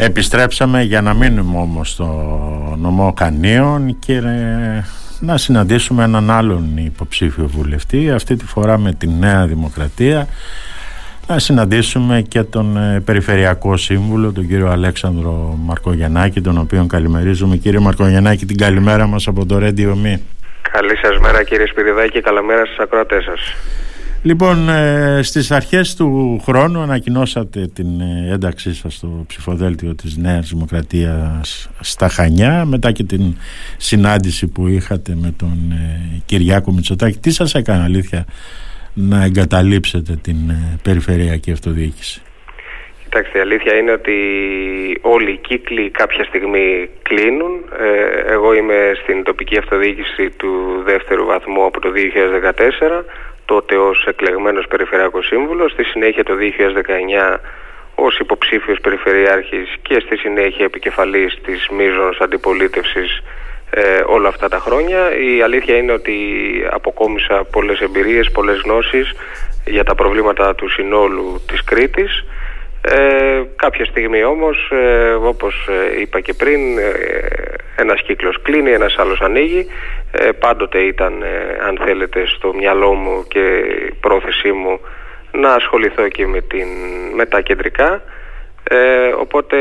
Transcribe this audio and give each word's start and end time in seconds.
Επιστρέψαμε 0.00 0.82
για 0.82 1.00
να 1.00 1.14
μείνουμε 1.14 1.58
όμως 1.58 1.90
στο 1.90 2.04
νομό 2.78 3.12
Κανίων 3.12 3.98
και 3.98 4.14
ε, 4.14 4.84
να 5.20 5.36
συναντήσουμε 5.36 6.04
έναν 6.04 6.30
άλλον 6.30 6.76
υποψήφιο 6.76 7.46
βουλευτή 7.46 8.10
αυτή 8.10 8.36
τη 8.36 8.44
φορά 8.44 8.78
με 8.78 8.92
τη 8.92 9.08
Νέα 9.08 9.46
Δημοκρατία. 9.46 10.26
Να 11.26 11.38
συναντήσουμε 11.38 12.20
και 12.20 12.42
τον 12.42 12.76
ε, 12.76 13.00
Περιφερειακό 13.00 13.76
Σύμβουλο 13.76 14.32
τον 14.32 14.46
κύριο 14.46 14.68
Αλέξανδρο 14.68 15.58
Μαρκογιαννάκη 15.64 16.40
τον 16.40 16.58
οποίο 16.58 16.86
καλημερίζουμε. 16.86 17.56
Κύριε 17.56 17.78
Μαρκογιαννάκη 17.78 18.46
την 18.46 18.56
καλημέρα 18.56 19.06
μας 19.06 19.26
από 19.26 19.46
το 19.46 19.56
Radio 19.60 19.88
Me 19.88 20.18
Καλή 20.72 20.96
σας 20.96 21.18
μέρα 21.18 21.42
κύριε 21.42 21.66
Σπυριδάκη. 21.66 22.20
Καλημέρα 22.20 22.64
στις 22.64 22.78
ακροατές 22.78 23.24
σας 23.24 23.54
Λοιπόν, 24.28 24.68
ε, 24.68 25.20
στις 25.22 25.50
αρχές 25.50 25.94
του 25.94 26.40
χρόνου 26.44 26.80
ανακοινώσατε 26.80 27.70
την 27.74 28.00
ε, 28.00 28.32
ένταξή 28.32 28.74
σας 28.74 28.94
στο 28.94 29.24
ψηφοδέλτιο 29.26 29.94
της 29.94 30.16
Νέας 30.16 30.48
Δημοκρατίας 30.48 31.70
στα 31.80 32.08
Χανιά 32.08 32.64
μετά 32.64 32.92
και 32.92 33.04
την 33.04 33.22
συνάντηση 33.76 34.46
που 34.52 34.66
είχατε 34.66 35.12
με 35.22 35.34
τον 35.38 35.72
ε, 35.72 36.22
Κυριάκο 36.26 36.72
Μητσοτάκη. 36.72 37.18
Τι 37.18 37.30
σας 37.30 37.54
έκανε 37.54 37.82
αλήθεια 37.82 38.24
να 38.94 39.24
εγκαταλείψετε 39.24 40.18
την 40.22 40.36
περιφερειακή 40.82 41.50
αυτοδιοίκηση; 41.52 42.22
Κοιτάξτε, 43.02 43.38
η 43.38 43.40
αλήθεια 43.40 43.74
είναι 43.74 43.92
ότι 43.92 44.16
όλοι 45.00 45.30
οι 45.30 45.36
κύκλοι 45.36 45.90
κάποια 45.90 46.24
στιγμή 46.24 46.88
κλείνουν. 47.02 47.52
εγώ 48.26 48.54
είμαι 48.54 48.92
στην 49.02 49.22
τοπική 49.22 49.58
αυτοδιοίκηση 49.58 50.30
του 50.36 50.82
δεύτερου 50.84 51.24
βαθμού 51.24 51.64
από 51.64 51.80
το 51.80 51.88
2014 53.00 53.04
τότε 53.50 53.76
ως 53.76 54.06
εκλεγμένος 54.06 54.66
Περιφερειακός 54.66 55.26
Σύμβουλος, 55.26 55.72
στη 55.72 55.84
συνέχεια 55.84 56.24
το 56.24 56.34
2019 56.34 57.40
ως 57.94 58.18
υποψήφιος 58.18 58.80
Περιφερειάρχης 58.80 59.76
και 59.82 60.00
στη 60.00 60.16
συνέχεια 60.16 60.64
επικεφαλής 60.64 61.38
της 61.44 61.68
μείζωνος 61.68 62.18
αντιπολίτευσης 62.20 63.22
ε, 63.70 64.02
όλα 64.06 64.28
αυτά 64.28 64.48
τα 64.48 64.58
χρόνια. 64.58 65.00
Η 65.16 65.42
αλήθεια 65.42 65.76
είναι 65.76 65.92
ότι 65.92 66.16
αποκόμισα 66.70 67.44
πολλές 67.44 67.80
εμπειρίες, 67.80 68.30
πολλές 68.30 68.60
γνώσεις 68.64 69.12
για 69.64 69.84
τα 69.84 69.94
προβλήματα 69.94 70.54
του 70.54 70.68
συνόλου 70.68 71.42
της 71.46 71.64
Κρήτης. 71.64 72.24
Ε, 72.80 73.42
κάποια 73.56 73.84
στιγμή 73.84 74.24
όμως, 74.24 74.70
ε, 74.72 75.12
όπως 75.12 75.68
ε, 75.68 76.00
είπα 76.00 76.20
και 76.20 76.32
πριν, 76.32 76.78
ε, 76.78 76.90
ένας 77.80 78.02
κύκλος 78.02 78.42
κλείνει, 78.42 78.70
ένας 78.70 78.98
άλλος 78.98 79.20
ανοίγει. 79.20 79.66
Ε, 80.12 80.30
πάντοτε 80.32 80.78
ήταν 80.78 81.22
ε, 81.22 81.58
αν 81.66 81.78
θέλετε 81.84 82.26
στο 82.26 82.54
μυαλό 82.54 82.92
μου 82.92 83.24
και 83.28 83.44
η 83.88 83.94
πρόθεσή 84.00 84.52
μου 84.52 84.80
να 85.32 85.52
ασχοληθώ 85.52 86.08
και 86.08 86.26
με, 86.26 86.40
την, 86.40 86.68
με 87.14 87.26
τα 87.26 87.40
κεντρικά. 87.40 88.02
Ε, 88.70 89.06
οπότε 89.18 89.56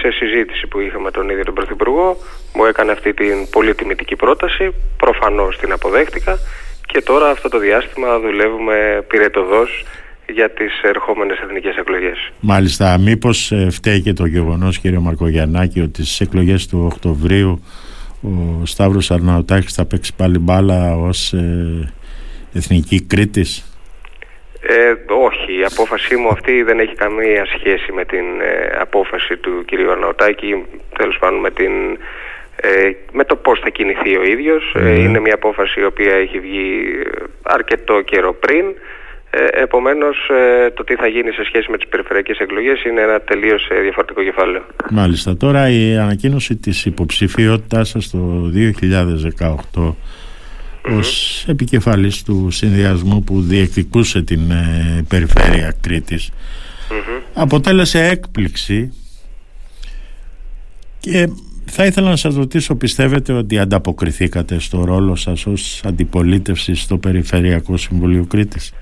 σε 0.00 0.10
συζήτηση 0.10 0.66
που 0.66 0.80
είχαμε 0.80 1.10
τον 1.10 1.28
ίδιο 1.28 1.44
τον 1.44 1.54
Πρωθυπουργό 1.54 2.16
μου 2.54 2.64
έκανε 2.64 2.92
αυτή 2.92 3.14
την 3.14 3.50
πολύ 3.50 3.74
τιμητική 3.74 4.16
πρόταση. 4.16 4.74
Προφανώς 4.96 5.58
την 5.58 5.72
αποδέχτηκα. 5.72 6.38
Και 6.86 7.00
τώρα 7.00 7.30
αυτό 7.30 7.48
το 7.48 7.58
διάστημα 7.58 8.18
δουλεύουμε 8.18 9.04
πυρετοδός 9.08 9.84
για 10.28 10.50
τις 10.50 10.80
ερχόμενες 10.82 11.38
εθνικές 11.38 11.76
εκλογές. 11.76 12.32
Μάλιστα, 12.40 12.98
μήπως 12.98 13.52
ε, 13.52 13.70
φταίει 13.70 14.00
και 14.00 14.12
το 14.12 14.26
γεγονός 14.26 14.78
κύριε 14.78 14.98
Μαρκογιαννάκη 14.98 15.80
ότι 15.80 16.04
στις 16.04 16.20
εκλογές 16.20 16.66
του 16.66 16.88
Οκτωβρίου 16.92 17.64
ο 18.22 18.66
Σταύρος 18.66 19.10
Αρναουτάκης 19.10 19.74
θα 19.74 19.84
παίξει 19.86 20.14
πάλι 20.16 20.38
μπάλα 20.38 20.96
ως 20.96 21.32
ε, 21.32 21.92
εθνική 22.54 23.02
Κρήτης; 23.02 23.64
Ε, 24.68 24.94
όχι, 25.08 25.58
η 25.58 25.64
απόφασή 25.64 26.16
μου 26.16 26.28
αυτή 26.28 26.62
δεν 26.62 26.78
έχει 26.80 26.94
καμία 26.94 27.46
σχέση 27.46 27.92
με 27.92 28.04
την 28.04 28.40
ε, 28.40 28.76
απόφαση 28.80 29.36
του 29.36 29.64
κυρίου 29.66 29.90
Αρναουτάκη 29.90 30.64
τέλος 30.98 31.18
πάντων 31.18 31.40
με, 31.40 31.50
την, 31.50 31.72
ε, 32.56 32.90
με 33.12 33.24
το 33.24 33.36
πώς 33.36 33.60
θα 33.60 33.68
κινηθεί 33.68 34.16
ο 34.16 34.24
ίδιος 34.24 34.74
ναι. 34.74 34.90
είναι 34.90 35.20
μια 35.20 35.34
απόφαση 35.34 35.80
η 35.80 35.84
οποία 35.84 36.14
έχει 36.14 36.38
βγει 36.38 36.68
αρκετό 37.42 38.00
καιρό 38.00 38.32
πριν 38.34 38.64
ε, 39.30 39.62
επομένως 39.62 40.16
ε, 40.28 40.70
το 40.70 40.84
τι 40.84 40.94
θα 40.94 41.06
γίνει 41.06 41.30
σε 41.32 41.44
σχέση 41.44 41.70
με 41.70 41.76
τις 41.76 41.88
περιφερειακές 41.88 42.38
εκλογές 42.38 42.84
είναι 42.84 43.00
ένα 43.00 43.20
τελείως 43.20 43.68
ε, 43.70 43.80
διαφορετικό 43.80 44.22
κεφάλαιο. 44.22 44.62
Μάλιστα. 44.90 45.36
Τώρα 45.36 45.70
η 45.70 45.96
ανακοίνωση 45.96 46.56
της 46.56 46.84
υποψηφιότητάς 46.84 47.88
σας 47.88 48.10
το 48.10 48.50
2018 49.74 49.94
ως 50.98 51.44
επικεφαλής 51.48 52.22
του 52.22 52.50
συνδυασμού 52.50 53.24
που 53.24 53.40
διεκδικούσε 53.40 54.22
την 54.22 54.40
περιφέρεια 55.08 55.74
Κρήτης 55.80 56.32
αποτέλεσε 57.34 58.06
έκπληξη 58.06 58.92
και 61.00 61.28
θα 61.64 61.84
ήθελα 61.84 62.08
να 62.08 62.16
σας 62.16 62.34
ρωτήσω 62.34 62.74
πιστεύετε 62.74 63.32
ότι 63.32 63.58
ανταποκριθήκατε 63.58 64.58
στο 64.58 64.84
ρόλο 64.84 65.14
σας 65.14 65.46
ως 65.46 65.80
αντιπολίτευση 65.84 66.74
στο 66.74 66.98
Περιφερειακό 66.98 67.76
Συμβουλίο 67.76 68.24
Κρήτης; 68.24 68.72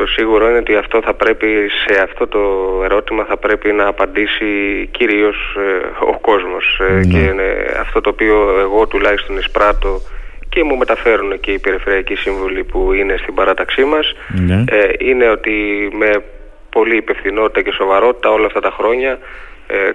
Το 0.00 0.06
σίγουρο 0.06 0.48
είναι 0.48 0.58
ότι 0.58 0.76
αυτό 0.76 1.02
θα 1.02 1.14
πρέπει, 1.14 1.70
σε 1.86 2.00
αυτό 2.02 2.26
το 2.26 2.40
ερώτημα 2.84 3.24
θα 3.24 3.36
πρέπει 3.36 3.72
να 3.72 3.86
απαντήσει 3.86 4.46
κυρίως 4.90 5.56
ε, 5.56 6.04
ο 6.04 6.18
κόσμος 6.20 6.80
ε, 6.88 6.92
ναι. 6.92 7.04
και 7.04 7.18
είναι 7.18 7.74
αυτό 7.80 8.00
το 8.00 8.10
οποίο 8.10 8.58
εγώ 8.60 8.86
τουλάχιστον 8.86 9.36
εισπράττω 9.36 10.00
και 10.48 10.64
μου 10.64 10.76
μεταφέρουν 10.76 11.40
και 11.40 11.50
οι 11.50 11.58
περιφερειακοί 11.58 12.14
σύμβουλοι 12.14 12.64
που 12.64 12.92
είναι 12.92 13.16
στην 13.16 13.34
παράταξή 13.34 13.84
μας 13.84 14.14
ναι. 14.28 14.64
ε, 14.68 14.88
είναι 14.98 15.28
ότι 15.28 15.88
με 15.92 16.22
πολύ 16.70 16.96
υπευθυνότητα 16.96 17.62
και 17.62 17.72
σοβαρότητα 17.72 18.30
όλα 18.30 18.46
αυτά 18.46 18.60
τα 18.60 18.70
χρόνια 18.70 19.18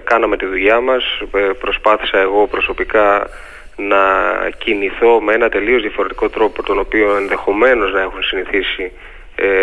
κάναμε 0.04 0.36
τη 0.36 0.46
δουλειά 0.46 0.80
μας 0.80 1.22
προσπάθησα 1.60 2.18
εγώ 2.18 2.46
προσωπικά 2.46 3.28
να 3.76 4.02
κινηθώ 4.58 5.20
με 5.20 5.32
ένα 5.32 5.48
τελείως 5.48 5.82
διαφορετικό 5.82 6.28
τρόπο 6.28 6.62
τον 6.62 6.78
οποίο 6.78 7.16
ενδεχομένως 7.16 7.92
να 7.92 8.00
έχουν 8.00 8.22
συνηθίσει 8.22 8.82
ε, 8.82 8.94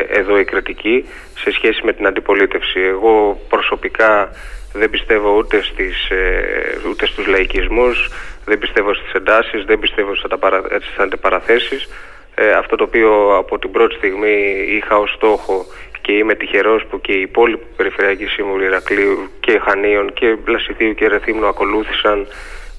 εδώ 0.10 0.40
η 0.40 0.46
κρατική 0.46 1.06
σε 1.36 1.52
σχέση 1.52 1.82
με 1.84 1.94
την 1.94 2.08
αντιπολίτευση. 2.08 2.80
Εγώ 2.80 3.42
προσωπικά 3.50 4.30
δεν 4.74 4.90
πιστεύω 4.90 5.38
ούτε, 5.38 5.62
στις, 5.62 6.10
ε, 6.10 6.78
ούτε 6.90 7.06
στους 7.06 7.28
λαϊκισμούς, 7.28 8.10
δεν 8.46 8.60
πιστεύω 8.60 8.94
στις 8.94 9.12
εντάσεις, 9.14 9.66
δεν 9.66 9.80
πιστεύω 9.80 10.16
στις 10.16 10.98
αντιπαραθέσεις. 10.98 11.90
Ε, 12.36 12.52
αυτό 12.52 12.76
το 12.76 12.84
οποίο 12.84 13.38
από 13.38 13.60
την 13.60 13.72
πρώτη 13.72 13.96
στιγμή 13.96 14.66
είχα 14.70 14.98
ως 14.98 15.14
στόχο 15.14 15.66
και 16.02 16.12
είμαι 16.12 16.36
τυχερός 16.36 16.86
που 16.90 17.02
και 17.02 17.12
οι 17.12 17.22
υπόλοιποι 17.22 17.66
Περιφερειακοί 17.76 18.26
Σύμβουλοι 18.26 18.66
Ηρακλείου 18.66 19.30
και 19.40 19.60
Χανίων 19.60 20.14
και 20.14 20.38
Βλασιδίου 20.46 20.94
και 20.94 21.08
Ρεθύμνου 21.08 21.48
ακολούθησαν 21.48 22.28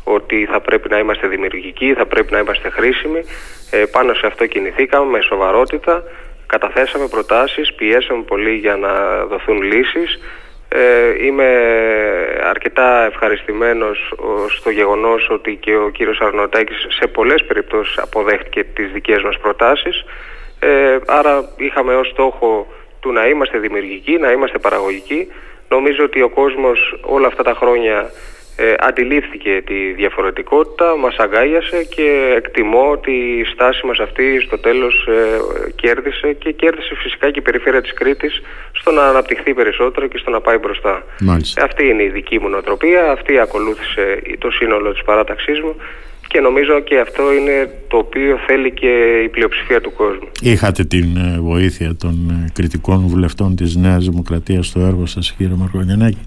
ότι 0.04 0.48
θα 0.50 0.60
πρέπει 0.60 0.88
να 0.88 0.98
είμαστε 0.98 1.26
δημιουργικοί, 1.26 1.94
θα 1.94 2.06
πρέπει 2.06 2.32
να 2.32 2.38
είμαστε 2.38 2.70
χρήσιμοι. 2.70 3.20
Ε, 3.70 3.84
πάνω 3.84 4.14
σε 4.14 4.26
αυτό 4.26 4.46
κινηθήκαμε 4.46 5.10
με 5.10 5.20
σοβαρότητα 5.20 6.02
καταθέσαμε 6.54 7.06
προτάσεις, 7.08 7.74
πιέσαμε 7.74 8.22
πολύ 8.22 8.54
για 8.54 8.76
να 8.76 9.24
δοθούν 9.24 9.62
λύσεις. 9.62 10.18
Ε, 10.68 11.24
είμαι 11.24 11.48
αρκετά 12.52 13.04
ευχαριστημένος 13.04 14.14
στο 14.48 14.70
γεγονός 14.70 15.28
ότι 15.30 15.56
και 15.56 15.76
ο 15.76 15.88
κύριος 15.88 16.20
Αρνοτάκης 16.20 16.86
σε 16.88 17.06
πολλές 17.06 17.44
περιπτώσεις 17.44 17.98
αποδέχτηκε 17.98 18.64
τις 18.64 18.92
δικές 18.92 19.22
μας 19.22 19.38
προτάσεις. 19.38 20.04
Ε, 20.58 20.98
άρα 21.06 21.48
είχαμε 21.56 21.94
ως 21.94 22.08
στόχο 22.08 22.66
του 23.00 23.12
να 23.12 23.26
είμαστε 23.26 23.58
δημιουργικοί, 23.58 24.16
να 24.18 24.30
είμαστε 24.30 24.58
παραγωγικοί. 24.58 25.32
Νομίζω 25.68 26.04
ότι 26.04 26.22
ο 26.22 26.28
κόσμος 26.28 26.98
όλα 27.02 27.26
αυτά 27.26 27.42
τα 27.42 27.54
χρόνια 27.54 28.10
ε, 28.56 28.74
αντιλήφθηκε 28.78 29.62
τη 29.66 29.92
διαφορετικότητα, 29.92 30.96
μας 30.96 31.16
αγκάγιασε 31.16 31.84
και 31.84 32.34
εκτιμώ 32.36 32.90
ότι 32.90 33.10
η 33.10 33.44
στάση 33.44 33.86
μας 33.86 33.98
αυτή 33.98 34.40
στο 34.40 34.58
τέλος 34.58 35.06
ε, 35.06 35.70
κέρδισε 35.74 36.32
και 36.32 36.52
κέρδισε 36.52 36.94
φυσικά 37.02 37.30
και 37.30 37.38
η 37.38 37.42
περιφέρεια 37.42 37.82
της 37.82 37.94
Κρήτης 37.94 38.42
στο 38.72 38.90
να 38.90 39.02
αναπτυχθεί 39.08 39.54
περισσότερο 39.54 40.06
και 40.06 40.18
στο 40.18 40.30
να 40.30 40.40
πάει 40.40 40.58
μπροστά. 40.58 41.04
Μάλιστα. 41.20 41.64
Αυτή 41.64 41.86
είναι 41.86 42.02
η 42.02 42.08
δική 42.08 42.38
μου 42.38 42.48
νοοτροπία, 42.48 43.10
αυτή 43.10 43.38
ακολούθησε 43.38 44.22
το 44.38 44.50
σύνολο 44.50 44.92
της 44.92 45.02
παράταξής 45.02 45.60
μου 45.60 45.76
και 46.28 46.40
νομίζω 46.40 46.80
και 46.80 46.98
αυτό 46.98 47.32
είναι 47.32 47.70
το 47.88 47.96
οποίο 47.96 48.38
θέλει 48.46 48.70
και 48.72 49.20
η 49.24 49.28
πλειοψηφία 49.28 49.80
του 49.80 49.92
κόσμου. 49.92 50.28
Είχατε 50.40 50.84
την 50.84 51.16
ε, 51.16 51.38
βοήθεια 51.40 51.96
των 51.96 52.30
ε, 52.30 52.50
κριτικών 52.52 53.06
βουλευτών 53.06 53.56
της 53.56 53.76
Νέας 53.76 54.04
Δημοκρατίας 54.08 54.66
στο 54.66 54.80
έργο 54.80 55.06
σας 55.06 55.32
κύριε 55.32 55.56
Μαρκογεννάκη. 55.56 56.18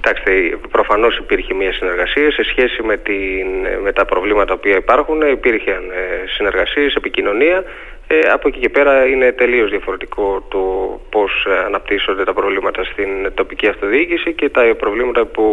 Κοιτάξτε, 0.00 0.58
προφανώς 0.70 1.16
υπήρχε 1.16 1.54
μια 1.54 1.72
συνεργασία 1.72 2.30
σε 2.30 2.42
σχέση 2.44 2.82
με, 2.82 2.96
την, 2.96 3.46
με 3.82 3.92
τα 3.92 4.04
προβλήματα 4.04 4.56
που 4.56 4.68
υπάρχουν. 4.68 5.20
Υπήρχαν 5.20 5.90
ε, 5.90 6.28
συνεργασίες, 6.36 6.94
επικοινωνία. 6.94 7.64
Ε, 8.06 8.18
από 8.18 8.48
εκεί 8.48 8.58
και 8.58 8.68
πέρα 8.68 9.06
είναι 9.06 9.32
τελείως 9.32 9.70
διαφορετικό 9.70 10.46
το 10.48 10.60
πώς 11.10 11.46
αναπτύσσονται 11.66 12.24
τα 12.24 12.32
προβλήματα 12.32 12.84
στην 12.84 13.32
τοπική 13.34 13.66
αυτοδιοίκηση 13.66 14.32
και 14.32 14.48
τα 14.48 14.74
προβλήματα 14.78 15.24
που 15.24 15.44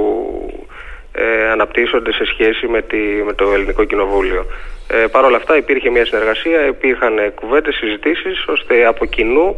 ε, 1.11 1.49
αναπτύσσονται 1.51 2.11
σε 2.13 2.25
σχέση 2.25 2.67
με, 2.67 2.81
τη, 2.81 2.97
με 2.97 3.33
το 3.33 3.51
Ελληνικό 3.53 3.83
Κοινοβούλιο. 3.83 4.45
Ε, 4.87 5.05
Παρ' 5.11 5.25
όλα 5.25 5.37
αυτά 5.37 5.57
υπήρχε 5.57 5.89
μια 5.89 6.05
συνεργασία, 6.05 6.65
υπήρχαν 6.65 7.33
κουβέντες, 7.35 7.75
συζητήσεις 7.75 8.45
ώστε 8.47 8.85
από 8.85 9.05
κοινού 9.05 9.55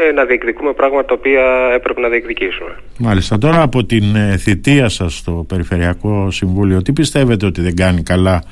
ε, 0.00 0.12
να 0.12 0.24
διεκδικούμε 0.24 0.72
πράγματα 0.72 1.04
τα 1.04 1.14
οποία 1.14 1.70
έπρεπε 1.74 2.00
να 2.00 2.08
διεκδικήσουμε. 2.08 2.76
Μάλιστα. 2.98 3.38
Τώρα 3.38 3.62
από 3.62 3.84
την 3.84 4.16
ε, 4.16 4.36
θητεία 4.36 4.88
σας 4.88 5.16
στο 5.16 5.44
Περιφερειακό 5.48 6.30
Συμβούλιο, 6.30 6.82
τι 6.82 6.92
πιστεύετε 6.92 7.46
ότι 7.46 7.60
δεν 7.60 7.76
κάνει 7.76 8.02
καλά 8.02 8.42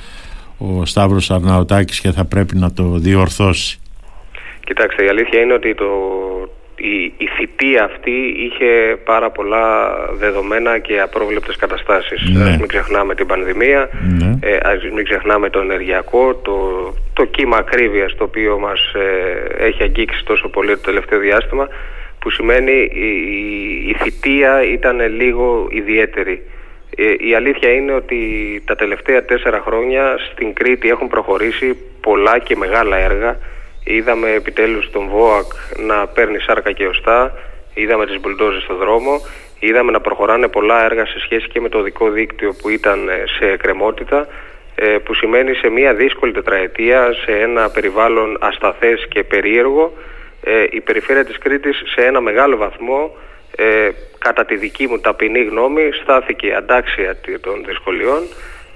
ο 0.58 0.84
Σταύρος 0.84 1.30
Αρναωτάκης 1.30 2.00
και 2.00 2.10
θα 2.10 2.24
πρέπει 2.24 2.56
να 2.56 2.72
το 2.72 2.82
διορθώσει; 2.82 3.80
Κοιτάξτε, 4.66 5.04
η 5.04 5.08
αλήθεια 5.08 5.40
είναι 5.40 5.52
ότι 5.52 5.74
το, 5.74 5.84
η, 6.88 7.12
η 7.16 7.26
θητεία 7.36 7.84
αυτή 7.84 8.34
είχε 8.36 8.96
πάρα 9.04 9.30
πολλά 9.30 9.64
δεδομένα 10.12 10.78
και 10.78 11.00
απρόβλεπτες 11.00 11.56
καταστάσεις. 11.56 12.28
Ναι. 12.32 12.44
Ας 12.50 12.56
μην 12.56 12.66
ξεχνάμε 12.68 13.14
την 13.14 13.26
πανδημία, 13.26 13.88
Ναι. 14.18 14.38
ε, 14.48 14.56
ας 14.62 14.82
μην 14.94 15.04
ξεχνάμε 15.04 15.50
το 15.50 15.60
ενεργειακό, 15.60 16.34
το, 16.34 16.56
το 17.12 17.24
κύμα 17.24 17.56
ακρίβειας 17.56 18.14
το 18.16 18.24
οποίο 18.24 18.58
μας 18.58 18.92
ε, 18.94 19.64
έχει 19.64 19.82
αγγίξει 19.82 20.24
τόσο 20.24 20.48
πολύ 20.48 20.74
το 20.74 20.80
τελευταίο 20.80 21.18
διάστημα 21.18 21.68
που 22.18 22.30
σημαίνει 22.30 22.72
η, 22.92 23.08
η, 23.08 23.88
η 23.88 23.96
θητεία 24.02 24.62
ήταν 24.62 25.00
λίγο 25.16 25.66
ιδιαίτερη. 25.70 26.42
Ε, 26.96 27.28
η 27.28 27.34
αλήθεια 27.34 27.72
είναι 27.72 27.92
ότι 27.92 28.18
τα 28.66 28.74
τελευταία 28.76 29.24
τέσσερα 29.24 29.60
χρόνια 29.66 30.16
στην 30.32 30.52
Κρήτη 30.54 30.88
έχουν 30.88 31.08
προχωρήσει 31.08 31.76
πολλά 32.00 32.38
και 32.38 32.56
μεγάλα 32.56 32.96
έργα. 32.96 33.38
Είδαμε 33.88 34.30
επιτέλους 34.30 34.90
τον 34.90 35.08
ΒΟΑΚ 35.08 35.52
να 35.76 36.06
παίρνει 36.06 36.38
σάρκα 36.38 36.72
και 36.72 36.86
οστά, 36.86 37.32
είδαμε 37.74 38.06
τις 38.06 38.20
μπουλντόζες 38.20 38.62
στο 38.62 38.74
δρόμο, 38.74 39.20
είδαμε 39.58 39.90
να 39.90 40.00
προχωράνε 40.00 40.48
πολλά 40.48 40.84
έργα 40.84 41.06
σε 41.06 41.20
σχέση 41.20 41.48
και 41.48 41.60
με 41.60 41.68
το 41.68 41.78
οδικό 41.78 42.10
δίκτυο 42.10 42.54
που 42.62 42.68
ήταν 42.68 43.08
ε, 43.08 43.22
σε 43.38 43.46
εκκρεμότητα, 43.50 44.26
ε, 44.74 44.86
που 44.86 45.14
σημαίνει 45.14 45.54
σε 45.54 45.68
μια 45.68 45.94
δύσκολη 45.94 46.32
τετραετία, 46.32 47.12
σε 47.12 47.32
ένα 47.32 47.70
περιβάλλον 47.70 48.36
ασταθές 48.40 49.06
και 49.08 49.22
περίεργο, 49.22 49.92
ε, 50.42 50.64
η 50.70 50.80
περιφέρεια 50.80 51.24
της 51.24 51.38
Κρήτης 51.38 51.82
σε 51.86 52.04
ένα 52.04 52.20
μεγάλο 52.20 52.56
βαθμό 52.56 53.16
ε, 53.56 53.88
κατά 54.18 54.44
τη 54.44 54.56
δική 54.56 54.86
μου 54.86 54.98
ταπεινή 55.00 55.42
γνώμη 55.42 55.90
στάθηκε 56.02 56.54
αντάξια 56.54 57.16
των 57.40 57.64
δυσκολιών 57.66 58.22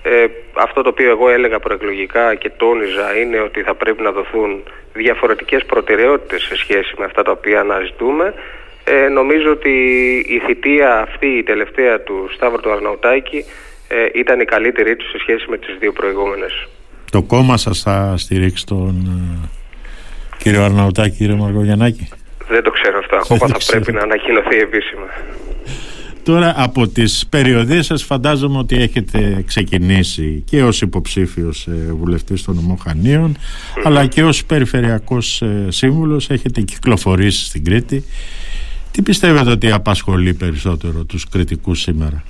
ε, 0.02 0.26
αυτό 0.66 0.82
το 0.82 0.88
οποίο 0.88 1.10
εγώ 1.10 1.28
έλεγα 1.28 1.58
προεκλογικά 1.58 2.34
και 2.34 2.50
τόνιζα 2.50 3.16
είναι 3.20 3.38
ότι 3.40 3.62
θα 3.62 3.74
πρέπει 3.74 4.02
να 4.02 4.10
δοθούν 4.12 4.62
διαφορετικές 4.92 5.64
προτεραιότητες 5.64 6.42
σε 6.42 6.56
σχέση 6.56 6.94
με 6.98 7.04
αυτά 7.04 7.22
τα 7.22 7.30
οποία 7.30 7.60
αναζητούμε 7.60 8.34
ε, 8.84 9.08
νομίζω 9.08 9.50
ότι 9.50 9.74
η 10.28 10.38
θητεία 10.46 11.00
αυτή 11.00 11.26
η 11.26 11.42
τελευταία 11.42 12.00
του 12.00 12.28
Σταύρου 12.34 12.60
του 12.60 12.72
Αρναουτάκη 12.72 13.44
ε, 13.88 13.94
ήταν 14.14 14.40
η 14.40 14.44
καλύτερη 14.44 14.96
του 14.96 15.08
σε 15.08 15.18
σχέση 15.18 15.44
με 15.48 15.58
τις 15.58 15.76
δύο 15.78 15.92
προηγούμενες 15.92 16.68
Το 17.10 17.22
κόμμα 17.22 17.56
σας 17.56 17.82
θα 17.82 18.14
στηρίξει 18.16 18.66
τον 18.66 18.94
ε, 19.06 19.48
κύριο 20.38 20.62
Αρναουτάκη, 20.62 21.16
κύριε 21.16 21.34
Μαργογιαννάκη; 21.34 22.08
Δεν 22.48 22.62
το 22.62 22.70
ξέρω 22.70 22.98
αυτό. 22.98 23.16
Ακόμα 23.16 23.46
θα 23.46 23.58
πρέπει 23.66 23.92
να 23.92 24.00
ανακοινωθεί 24.00 24.56
επίσημα. 24.56 25.06
Τώρα 26.24 26.54
από 26.56 26.88
τις 26.88 27.26
περιοδίες 27.30 27.86
σας 27.86 28.04
φαντάζομαι 28.04 28.58
ότι 28.58 28.76
έχετε 28.76 29.44
ξεκινήσει 29.46 30.42
και 30.46 30.62
ως 30.62 30.80
υποψήφιος 30.82 31.66
ε, 31.66 31.92
βουλευτής 31.92 32.44
των 32.44 32.54
νομοχανιων 32.54 33.36
αλλά 33.84 34.06
και 34.06 34.22
ως 34.22 34.44
περιφερειακός 34.44 35.42
ε, 35.42 35.66
σύμβουλος 35.68 36.30
έχετε 36.30 36.60
κυκλοφορήσει 36.60 37.44
στην 37.44 37.64
Κρήτη. 37.64 38.04
Τι 38.92 39.02
πιστεύετε 39.02 39.50
ότι 39.50 39.70
απασχολεί 39.70 40.34
περισσότερο 40.34 41.04
τους 41.04 41.28
κριτικούς 41.28 41.80
σήμερα; 41.80 42.22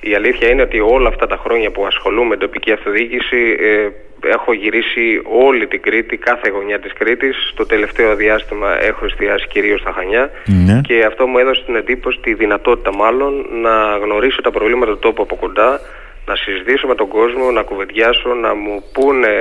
Η 0.00 0.14
αλήθεια 0.14 0.48
είναι 0.48 0.62
ότι 0.62 0.80
όλα 0.80 1.08
αυτά 1.08 1.26
τα 1.26 1.36
χρόνια 1.44 1.70
που 1.70 1.86
ασχολούμαι 1.86 2.28
με 2.28 2.36
τοπική 2.36 2.72
αυτοδιοίκηση 2.72 3.56
ε, 3.60 3.88
έχω 4.24 4.52
γυρίσει 4.52 5.20
όλη 5.24 5.66
την 5.66 5.80
Κρήτη, 5.82 6.16
κάθε 6.16 6.48
γωνιά 6.50 6.78
της 6.78 6.92
Κρήτης. 6.92 7.52
Το 7.56 7.66
τελευταίο 7.66 8.14
διάστημα 8.14 8.82
έχω 8.84 9.04
εστιάσει 9.04 9.46
κυρίως 9.48 9.80
στα 9.80 9.92
Χανιά 9.92 10.30
Ναι. 10.44 10.80
και 10.80 11.04
αυτό 11.04 11.26
μου 11.26 11.38
έδωσε 11.38 11.62
την 11.66 11.74
εντύπωση, 11.76 12.18
τη 12.22 12.34
δυνατότητα 12.34 12.94
μάλλον, 12.94 13.46
να 13.50 13.96
γνωρίσω 13.96 14.40
τα 14.42 14.50
προβλήματα 14.50 14.92
του 14.92 14.98
τόπου 14.98 15.22
από 15.22 15.36
κοντά, 15.36 15.80
να 16.26 16.36
συζητήσω 16.36 16.86
με 16.86 16.94
τον 16.94 17.08
κόσμο, 17.08 17.50
να 17.50 17.62
κουβεντιάσω, 17.62 18.34
να 18.34 18.54
μου 18.54 18.84
πούνε 18.92 19.32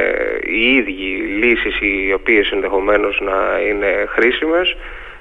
οι 0.42 0.76
ίδιοι 0.76 1.10
λύσεις 1.42 1.80
οι 1.82 2.14
οποίες 2.14 2.52
ενδεχομένως 2.52 3.22
να 3.22 3.60
είναι 3.70 4.06
χρήσιμες. 4.08 4.76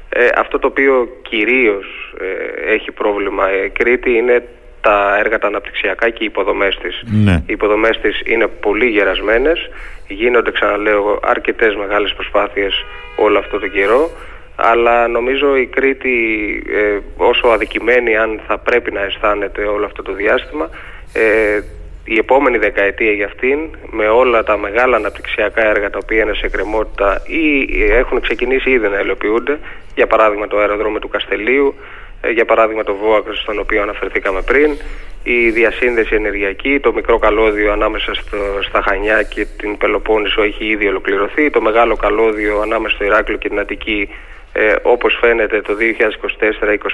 Ε, 0.09 0.27
αυτό 0.37 0.59
το 0.59 0.67
οποίο 0.67 1.09
κυρίως 1.23 2.15
ε, 2.21 2.73
έχει 2.73 2.93
πρόβλημα 2.93 3.65
η 3.65 3.69
Κρήτη 3.71 4.11
είναι 4.11 4.49
τα 4.81 5.19
έργα 5.19 5.39
τα 5.39 5.47
αναπτυξιακά 5.47 6.11
και 6.11 6.23
οι 6.23 6.27
υποδομές 6.27 6.79
της. 6.83 7.03
Ναι. 7.25 7.43
Οι 7.47 7.53
υποδομές 7.53 7.99
της 7.99 8.21
είναι 8.25 8.47
πολύ 8.47 8.87
γερασμένες, 8.87 9.71
γίνονται 10.09 10.51
ξαναλέω 10.51 11.21
αρκετές 11.23 11.75
μεγάλες 11.75 12.15
προσπάθειες 12.15 12.85
όλο 13.17 13.39
αυτό 13.39 13.59
το 13.59 13.69
καιρό, 13.69 14.11
αλλά 14.57 15.09
νομίζω 15.09 15.57
η 15.57 15.67
Κρήτη 15.67 16.17
ε, 16.69 16.99
όσο 17.17 17.47
αδικημένη 17.47 18.17
αν 18.17 18.41
θα 18.47 18.59
πρέπει 18.59 18.93
να 18.93 19.01
αισθάνεται 19.01 19.63
όλο 19.63 19.85
αυτό 19.85 20.03
το 20.03 20.13
διάστημα, 20.13 20.69
ε, 21.13 21.61
η 22.05 22.19
επόμενη 22.19 22.59
δεκαετία 22.59 23.13
για 23.13 23.27
αυτήν, 23.27 23.59
με 23.91 24.09
όλα 24.09 24.43
τα 24.43 24.57
μεγάλα 24.57 24.97
αναπτυξιακά 24.97 25.67
έργα 25.67 25.91
τα 25.91 25.99
οποία 26.03 26.23
είναι 26.23 26.35
σε 26.35 26.49
κρεμότητα 26.49 27.23
ή 27.27 27.69
έχουν 27.93 28.21
ξεκινήσει 28.21 28.71
ήδη 28.71 28.89
να 28.89 28.99
υλοποιούνται, 29.01 29.59
για 29.95 30.07
παράδειγμα 30.07 30.47
το 30.47 30.59
αεροδρόμιο 30.59 30.99
του 30.99 31.09
Καστελίου, 31.09 31.75
ε, 31.77 31.98
για 32.33 32.45
παράδειγμα 32.45 32.85
το 32.85 32.95
ΒΟΑΚ 32.95 33.25
στον 33.43 33.59
οποίο 33.59 33.83
αναφερθήκαμε 33.83 34.43
πριν, 34.43 34.77
η 35.23 35.51
διασύνδεση 35.51 36.15
ενεργειακή, 36.15 36.81
το 36.81 36.93
μικρό 36.93 37.19
καλώδιο 37.19 37.73
ανάμεσα 37.73 38.15
στο, 38.15 38.37
στα 38.63 38.83
Χανιά 38.83 39.23
και 39.23 39.47
την 39.59 39.77
Πελοπόννησο 39.77 40.43
έχει 40.43 40.65
ήδη 40.65 40.89
ολοκληρωθεί, 40.89 41.51
το 41.51 41.61
μεγάλο 41.61 41.97
καλώδιο 41.97 42.61
ανάμεσα 42.61 42.95
στο 42.95 43.05
Ηράκλειο 43.05 43.39
και 43.39 43.49
την 43.49 43.59
Αττική 43.59 44.09
ε, 44.53 44.75
όπως 44.83 45.19
φαίνεται 45.21 45.61
το 45.61 45.77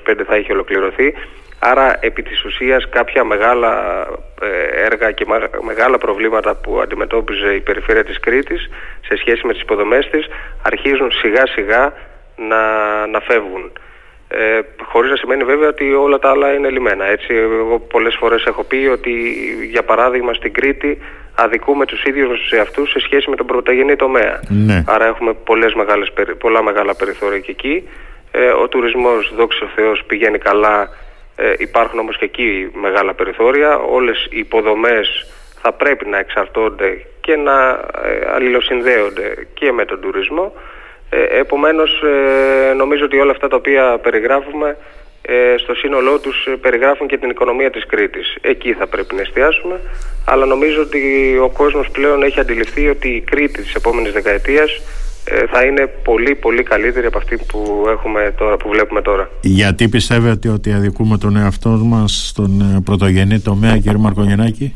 2024-2025 0.06 0.20
θα 0.26 0.34
έχει 0.34 0.52
ολοκληρωθεί. 0.52 1.14
Άρα 1.58 1.96
επί 2.00 2.22
της 2.22 2.44
ουσίας 2.44 2.88
κάποια 2.88 3.24
μεγάλα 3.24 4.04
ε, 4.42 4.84
έργα 4.84 5.10
και 5.10 5.24
μα- 5.28 5.50
μεγάλα 5.62 5.98
προβλήματα 5.98 6.54
που 6.54 6.80
αντιμετώπιζε 6.80 7.54
η 7.54 7.60
περιφέρεια 7.60 8.04
της 8.04 8.20
Κρήτης 8.20 8.70
σε 9.06 9.16
σχέση 9.16 9.46
με 9.46 9.52
τις 9.52 9.62
υποδομές 9.62 10.08
της 10.10 10.26
αρχίζουν 10.62 11.10
σιγά 11.10 11.46
σιγά 11.46 11.92
να, 12.36 12.60
να 13.06 13.20
φεύγουν. 13.20 13.72
Ε, 14.36 14.60
χωρίς 14.82 15.10
να 15.10 15.16
σημαίνει 15.16 15.44
βέβαια 15.44 15.68
ότι 15.68 15.92
όλα 15.92 16.18
τα 16.18 16.30
άλλα 16.30 16.52
είναι 16.52 16.70
λιμένα. 16.70 17.04
Έτσι, 17.04 17.34
εγώ 17.34 17.78
πολλές 17.78 18.16
φορές 18.18 18.44
έχω 18.44 18.64
πει 18.64 18.88
ότι 18.92 19.10
για 19.70 19.82
παράδειγμα 19.82 20.32
στην 20.34 20.52
Κρήτη 20.52 20.98
αδικούμε 21.34 21.86
τους 21.86 22.04
ίδιους 22.04 22.28
μας 22.28 22.38
τους 22.38 22.50
εαυτούς 22.50 22.90
σε 22.90 23.00
σχέση 23.00 23.30
με 23.30 23.36
τον 23.36 23.46
πρωτογενή 23.46 23.96
τομέα. 23.96 24.40
Ναι. 24.48 24.84
Άρα 24.86 25.06
έχουμε 25.06 25.32
πολλές 25.32 25.74
μεγάλες, 25.74 26.12
περι- 26.12 26.34
πολλά 26.34 26.62
μεγάλα 26.62 26.94
περιθώρια 26.94 27.38
και 27.38 27.50
εκεί. 27.50 27.88
Ε, 28.30 28.48
ο 28.48 28.68
τουρισμός, 28.68 29.32
δόξα 29.36 29.60
τω 29.60 29.66
Θεώς, 29.74 30.04
πηγαίνει 30.06 30.38
καλά. 30.38 30.88
Ε, 31.36 31.52
υπάρχουν 31.58 31.98
όμως 31.98 32.18
και 32.18 32.24
εκεί 32.24 32.70
μεγάλα 32.74 33.14
περιθώρια. 33.14 33.76
Όλες 33.78 34.26
οι 34.30 34.38
υποδομές 34.38 35.26
θα 35.62 35.72
πρέπει 35.72 36.06
να 36.06 36.18
εξαρτώνται 36.18 37.06
και 37.20 37.36
να 37.36 37.70
ε, 38.04 38.30
αλληλοσυνδέονται 38.34 39.46
και 39.54 39.72
με 39.72 39.84
τον 39.84 40.00
τουρισμό. 40.00 40.52
Ε, 41.16 41.38
επομένως 41.38 41.90
ε, 42.02 42.74
νομίζω 42.74 43.04
ότι 43.04 43.16
όλα 43.18 43.30
αυτά 43.30 43.48
τα 43.48 43.56
οποία 43.56 43.98
περιγράφουμε 44.02 44.76
ε, 45.22 45.54
στο 45.58 45.74
σύνολό 45.74 46.18
τους 46.18 46.46
ε, 46.46 46.50
περιγράφουν 46.50 47.06
και 47.06 47.18
την 47.18 47.30
οικονομία 47.30 47.70
της 47.70 47.86
Κρήτης. 47.86 48.36
Εκεί 48.40 48.72
θα 48.72 48.86
πρέπει 48.86 49.14
να 49.14 49.20
εστιάσουμε, 49.20 49.80
αλλά 50.24 50.46
νομίζω 50.46 50.80
ότι 50.80 51.00
ο 51.42 51.48
κόσμος 51.48 51.90
πλέον 51.90 52.22
έχει 52.22 52.40
αντιληφθεί 52.40 52.88
ότι 52.88 53.08
η 53.08 53.20
Κρήτη 53.20 53.62
της 53.62 53.74
επόμενης 53.74 54.12
δεκαετίας 54.12 54.70
ε, 55.24 55.46
θα 55.46 55.64
είναι 55.64 55.86
πολύ 56.04 56.34
πολύ 56.34 56.62
καλύτερη 56.62 57.06
από 57.06 57.18
αυτή 57.18 57.36
που, 57.36 57.84
έχουμε 57.88 58.34
τώρα, 58.38 58.56
που 58.56 58.68
βλέπουμε 58.68 59.02
τώρα. 59.02 59.30
Γιατί 59.40 59.88
πιστεύετε 59.88 60.48
ότι 60.48 60.72
αδικούμε 60.72 61.18
τον 61.18 61.36
εαυτό 61.36 61.68
μας 61.68 62.26
στον 62.28 62.60
ε, 62.60 62.80
πρωτογενή 62.84 63.40
τομέα 63.40 63.78
κύριε 63.78 63.98
Μαρκογεννάκη; 63.98 64.74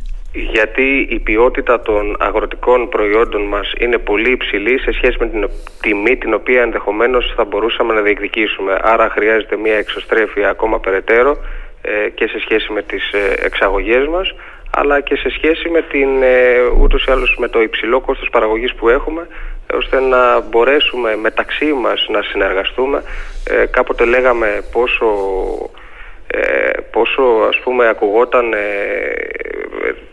Γιατί 0.50 1.06
η 1.10 1.18
ποιότητα 1.18 1.80
των 1.80 2.16
αγροτικών 2.18 2.88
προϊόντων 2.88 3.42
μας 3.42 3.72
είναι 3.78 3.98
πολύ 3.98 4.30
υψηλή 4.30 4.78
σε 4.78 4.92
σχέση 4.92 5.16
με 5.20 5.28
την 5.28 5.48
τιμή 5.80 6.16
την 6.16 6.34
οποία 6.34 6.62
ενδεχομένως 6.62 7.32
θα 7.36 7.44
μπορούσαμε 7.44 7.94
να 7.94 8.00
διεκδικήσουμε. 8.00 8.78
Άρα 8.82 9.10
χρειάζεται 9.10 9.56
μια 9.56 9.74
εξωστρέφεια 9.74 10.48
ακόμα 10.48 10.80
περαιτέρω 10.80 11.36
ε, 11.82 12.08
και 12.08 12.26
σε 12.26 12.40
σχέση 12.40 12.72
με 12.72 12.82
τις 12.82 13.12
ε, 13.12 13.44
εξαγωγές 13.44 14.06
μας 14.06 14.34
αλλά 14.70 15.00
και 15.00 15.16
σε 15.16 15.30
σχέση 15.30 15.68
με, 15.68 15.82
την, 15.82 16.22
ε, 16.22 16.60
ούτως 16.80 17.04
ή 17.04 17.10
άλλως 17.10 17.36
με 17.38 17.48
το 17.48 17.60
υψηλό 17.60 18.00
κόστος 18.00 18.28
παραγωγής 18.30 18.74
που 18.74 18.88
έχουμε 18.88 19.26
ώστε 19.74 20.00
να 20.00 20.40
μπορέσουμε 20.40 21.16
μεταξύ 21.16 21.72
μας 21.72 22.06
να 22.08 22.22
συνεργαστούμε. 22.22 23.02
Ε, 23.44 23.66
κάποτε 23.66 24.04
λέγαμε 24.04 24.64
πόσο 24.72 25.06
ε, 25.06 25.77
πόσο 26.90 27.22
ας 27.48 27.58
πούμε 27.58 27.88
ακουγόταν 27.88 28.52
ε, 28.52 28.58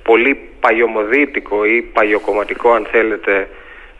πολύ 0.03 0.49
παγιωμοδίτικο 0.59 1.65
ή 1.65 1.81
παγιοκομματικό 1.81 2.71
αν 2.71 2.87
θέλετε 2.91 3.47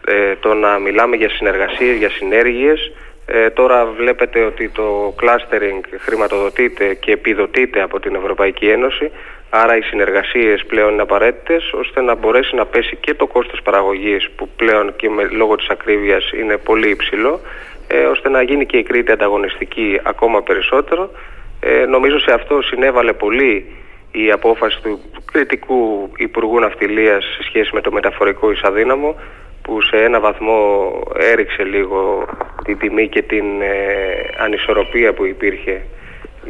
ε, 0.08 0.36
το 0.36 0.54
να 0.54 0.80
μιλάμε 0.80 1.16
για 1.16 1.30
συνεργασίες, 1.30 1.98
για 1.98 2.10
συνέργειες 2.10 2.92
ε, 3.26 3.50
τώρα 3.50 3.86
βλέπετε 3.86 4.44
ότι 4.44 4.70
το 4.70 5.16
clustering 5.22 5.82
χρηματοδοτείται 6.00 6.94
και 6.94 7.12
επιδοτείται 7.12 7.82
από 7.82 8.00
την 8.00 8.16
Ευρωπαϊκή 8.16 8.68
Ένωση 8.70 9.12
Άρα 9.50 9.78
οι 9.78 9.82
συνεργασίες 9.82 10.66
πλέον 10.66 10.92
είναι 10.92 11.02
απαραίτητες 11.02 11.74
ώστε 11.74 12.02
να 12.02 12.16
μπορέσει 12.16 12.56
να 12.56 12.66
πέσει 12.66 12.96
και 12.96 13.14
το 13.14 13.28
κόστος 13.28 13.62
παραγωγής 13.62 14.30
που 14.36 14.50
πλέον 14.56 14.96
και 14.96 15.10
με, 15.10 15.24
λόγω 15.24 15.56
της 15.56 15.68
ακρίβειας 15.68 16.32
είναι 16.32 16.58
πολύ 16.58 16.90
υψηλό 16.90 17.40
ε, 17.88 18.06
ώστε 18.06 18.30
να 18.30 18.42
γίνει 18.42 18.66
και 18.66 18.78
η 18.78 18.84
Κρήτη 18.84 19.12
ανταγωνιστική 19.12 20.00
ακόμα 20.04 20.44
περισσότερο. 20.44 21.12
Ε, 21.68 21.86
νομίζω 21.86 22.20
σε 22.20 22.34
αυτό 22.34 22.62
συνέβαλε 22.62 23.14
πολύ 23.14 23.66
η 24.12 24.32
απόφαση 24.32 24.82
του 24.82 25.00
κριτικού 25.32 26.12
Υπουργού 26.18 26.60
Ναυτιλίας 26.60 27.24
σε 27.24 27.44
σχέση 27.44 27.70
με 27.74 27.82
το 27.82 27.92
μεταφορικό 27.92 28.52
Ισαδύναμο 28.52 29.16
που 29.62 29.82
σε 29.82 29.96
ένα 29.96 30.20
βαθμό 30.20 30.92
έριξε 31.20 31.64
λίγο 31.64 32.26
την 32.64 32.78
τιμή 32.78 33.08
και 33.10 33.22
την 33.22 33.62
ε, 33.62 33.76
ανισορροπία 34.38 35.14
που 35.14 35.26
υπήρχε 35.26 35.82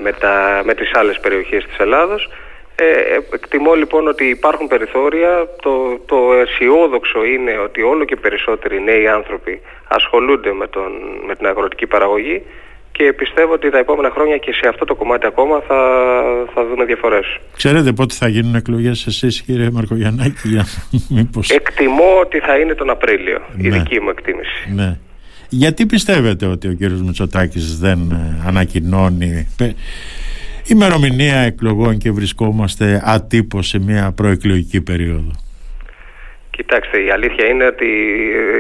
με, 0.03 0.11
τα, 0.11 0.61
με 0.65 0.73
τις 0.73 0.91
άλλες 0.93 1.19
περιοχές 1.19 1.65
της 1.65 1.77
Ελλάδος. 1.77 2.29
Ε, 2.75 3.17
εκτιμώ 3.33 3.73
λοιπόν 3.73 4.07
ότι 4.07 4.25
υπάρχουν 4.25 4.67
περιθώρια. 4.67 5.47
Το, 5.61 5.99
το 6.05 6.33
αισιόδοξο 6.33 7.25
είναι 7.25 7.57
ότι 7.57 7.81
όλο 7.81 8.03
και 8.03 8.15
περισσότεροι 8.15 8.81
νέοι 8.81 9.07
άνθρωποι 9.07 9.61
ασχολούνται 9.87 10.53
με, 10.53 10.67
τον, 10.67 10.91
με 11.25 11.35
την 11.35 11.47
αγροτική 11.47 11.87
παραγωγή 11.87 12.43
και 12.97 13.13
πιστεύω 13.13 13.53
ότι 13.53 13.69
τα 13.69 13.77
επόμενα 13.77 14.09
χρόνια 14.09 14.37
και 14.37 14.53
σε 14.53 14.67
αυτό 14.67 14.85
το 14.85 14.95
κομμάτι 14.95 15.25
ακόμα 15.25 15.61
θα, 15.67 15.79
θα 16.53 16.65
δούμε 16.65 16.85
διαφορές. 16.85 17.25
Ξέρετε 17.55 17.91
πότε 17.91 18.13
θα 18.13 18.27
γίνουν 18.27 18.55
εκλογές 18.55 19.05
εσείς 19.07 19.41
κύριε 19.41 19.69
Μαρκογιαννάκη 19.71 20.47
για 20.47 20.65
μήπως... 21.15 21.49
Εκτιμώ 21.49 22.19
ότι 22.19 22.39
θα 22.39 22.57
είναι 22.57 22.73
τον 22.73 22.89
Απρίλιο, 22.89 23.39
η 23.57 23.67
ναι. 23.67 23.77
δική 23.77 23.99
μου 23.99 24.09
εκτίμηση. 24.09 24.73
Ναι. 24.75 24.97
Γιατί 25.49 25.85
πιστεύετε 25.85 26.45
ότι 26.45 26.67
ο 26.67 26.73
κύριος 26.73 27.01
Μητσοτάκης 27.01 27.79
δεν 27.79 28.11
ε, 28.11 28.47
ανακοινώνει 28.47 29.47
ημερομηνία 30.65 31.37
εκλογών 31.37 31.97
και 31.97 32.11
βρισκόμαστε 32.11 33.01
ατύπως 33.05 33.67
σε 33.67 33.79
μια 33.79 34.11
προεκλογική 34.11 34.81
περίοδο; 34.81 35.31
Κοιτάξτε, 36.57 37.03
η 37.03 37.09
αλήθεια 37.11 37.45
είναι 37.47 37.65
ότι 37.65 37.87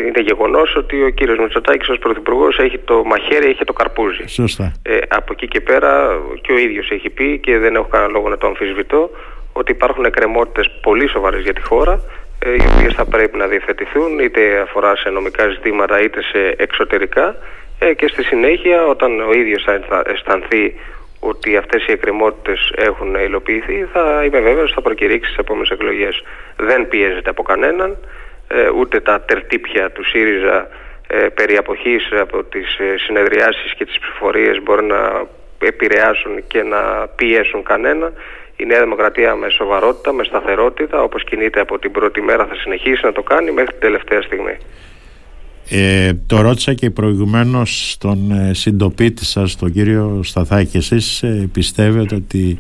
είναι 0.07 0.21
γεγονός 0.21 0.75
ότι 0.75 1.03
ο 1.03 1.09
κύριος 1.09 1.37
Μητσοτάκης 1.37 1.89
ως 1.89 1.97
πρωθυπουργός 1.97 2.57
έχει 2.59 2.77
το 2.77 3.03
μαχαίρι, 3.03 3.47
έχει 3.49 3.63
το 3.63 3.73
καρπούζι. 3.73 4.27
Σωστά. 4.27 4.73
Ε, 4.83 4.97
από 5.07 5.33
εκεί 5.33 5.47
και 5.47 5.61
πέρα 5.61 6.19
και 6.41 6.51
ο 6.51 6.57
ίδιος 6.57 6.91
έχει 6.91 7.09
πει 7.09 7.39
και 7.39 7.57
δεν 7.57 7.75
έχω 7.75 7.87
κανένα 7.87 8.11
λόγο 8.11 8.29
να 8.29 8.37
το 8.37 8.47
αμφισβητώ 8.47 9.09
ότι 9.53 9.71
υπάρχουν 9.71 10.05
εκκρεμότητες 10.05 10.71
πολύ 10.81 11.07
σοβαρές 11.09 11.41
για 11.41 11.53
τη 11.53 11.61
χώρα 11.61 12.01
ε, 12.39 12.51
οι 12.51 12.63
οποίες 12.75 12.93
θα 12.93 13.05
πρέπει 13.05 13.37
να 13.37 13.47
διευθετηθούν 13.47 14.19
είτε 14.19 14.59
αφορά 14.59 14.95
σε 14.95 15.09
νομικά 15.09 15.47
ζητήματα 15.47 16.01
είτε 16.01 16.21
σε 16.21 16.55
εξωτερικά 16.57 17.35
ε, 17.79 17.93
και 17.93 18.07
στη 18.07 18.23
συνέχεια 18.23 18.85
όταν 18.85 19.19
ο 19.19 19.33
ίδιος 19.33 19.63
θα 19.63 20.03
αισθανθεί 20.05 20.75
ότι 21.19 21.57
αυτές 21.57 21.85
οι 21.87 21.91
εκκρεμότητες 21.91 22.71
έχουν 22.75 23.15
υλοποιηθεί 23.15 23.87
θα 23.93 24.23
είμαι 24.25 24.39
βέβαιος 24.39 24.71
θα 24.71 24.81
προκηρύξει 24.81 25.29
τις 25.29 25.37
επόμενες 25.37 25.69
εκλογές. 25.69 26.23
Δεν 26.57 26.87
πιέζεται 26.87 27.29
από 27.29 27.43
κανέναν, 27.43 27.97
ε, 28.47 28.69
ούτε 28.69 28.99
τα 28.99 29.21
τερτύπια 29.21 29.91
του 29.91 30.03
ΣΥΡΙΖΑ 30.03 30.67
ε, 31.07 31.17
περί 31.17 31.57
αποχής 31.57 32.09
από 32.19 32.43
τις 32.43 32.77
ε, 32.77 32.97
συνεδριάσεις 32.97 33.73
και 33.73 33.85
τις 33.85 33.99
ψηφορίες 33.99 34.63
μπορεί 34.63 34.85
να 34.85 35.25
επηρεάσουν 35.59 36.47
και 36.47 36.63
να 36.63 37.07
πιέσουν 37.15 37.63
κανένα. 37.63 38.11
Η 38.57 38.65
Νέα 38.65 38.79
Δημοκρατία 38.79 39.35
με 39.35 39.49
σοβαρότητα, 39.49 40.11
με 40.11 40.23
σταθερότητα, 40.23 41.01
όπως 41.01 41.23
κινείται 41.23 41.59
από 41.59 41.79
την 41.79 41.91
πρώτη 41.91 42.21
μέρα 42.21 42.45
θα 42.45 42.55
συνεχίσει 42.55 43.05
να 43.05 43.11
το 43.11 43.23
κάνει 43.23 43.51
μέχρι 43.51 43.71
την 43.71 43.81
τελευταία 43.81 44.21
στιγμή. 44.21 44.57
Ε, 45.69 46.11
το 46.27 46.41
ρώτησα 46.41 46.73
και 46.73 46.89
προηγουμένως 46.89 47.91
στον 47.91 48.31
ε, 48.31 48.53
συντοπίτη 48.53 49.25
σας, 49.25 49.55
τον 49.55 49.71
κύριο 49.71 50.19
Σταθάκη. 50.23 50.77
Εσείς 50.77 51.23
ε, 51.23 51.49
πιστεύετε 51.53 52.15
ότι 52.15 52.57